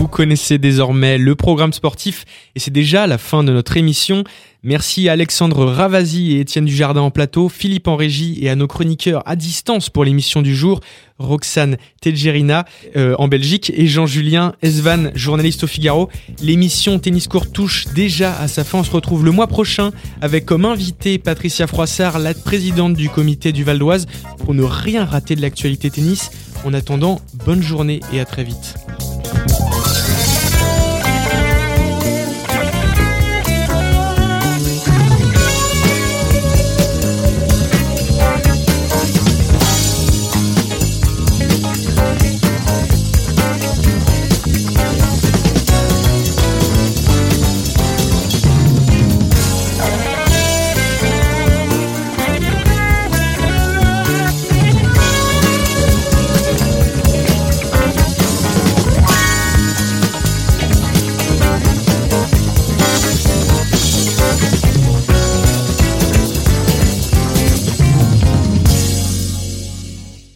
Vous 0.00 0.08
connaissez 0.08 0.56
désormais 0.56 1.18
le 1.18 1.34
programme 1.34 1.74
sportif 1.74 2.24
et 2.56 2.58
c'est 2.58 2.70
déjà 2.70 3.06
la 3.06 3.18
fin 3.18 3.44
de 3.44 3.52
notre 3.52 3.76
émission. 3.76 4.24
Merci 4.62 5.10
à 5.10 5.12
Alexandre 5.12 5.66
Ravasi 5.66 6.32
et 6.32 6.40
Étienne 6.40 6.64
Dujardin 6.64 7.02
en 7.02 7.10
plateau, 7.10 7.50
Philippe 7.50 7.86
en 7.86 7.96
régie 7.96 8.38
et 8.40 8.48
à 8.48 8.54
nos 8.54 8.66
chroniqueurs 8.66 9.22
à 9.26 9.36
distance 9.36 9.90
pour 9.90 10.06
l'émission 10.06 10.40
du 10.40 10.56
jour, 10.56 10.80
Roxane 11.18 11.76
Telgerina 12.00 12.64
euh, 12.96 13.14
en 13.18 13.28
Belgique 13.28 13.70
et 13.76 13.86
Jean-Julien 13.86 14.54
Esvan, 14.62 15.10
journaliste 15.14 15.64
au 15.64 15.66
Figaro. 15.66 16.08
L'émission 16.42 16.98
Tennis 16.98 17.28
Court 17.28 17.52
touche 17.52 17.84
déjà 17.88 18.40
à 18.40 18.48
sa 18.48 18.64
fin. 18.64 18.78
On 18.78 18.84
se 18.84 18.92
retrouve 18.92 19.26
le 19.26 19.32
mois 19.32 19.48
prochain 19.48 19.90
avec 20.22 20.46
comme 20.46 20.64
invité 20.64 21.18
Patricia 21.18 21.66
Froissart, 21.66 22.18
la 22.18 22.32
présidente 22.32 22.94
du 22.94 23.10
comité 23.10 23.52
du 23.52 23.64
Val 23.64 23.78
d'Oise, 23.78 24.06
pour 24.38 24.54
ne 24.54 24.62
rien 24.62 25.04
rater 25.04 25.36
de 25.36 25.42
l'actualité 25.42 25.90
tennis. 25.90 26.30
En 26.64 26.72
attendant, 26.72 27.20
bonne 27.44 27.62
journée 27.62 28.00
et 28.14 28.20
à 28.20 28.24
très 28.24 28.44
vite. 28.44 28.76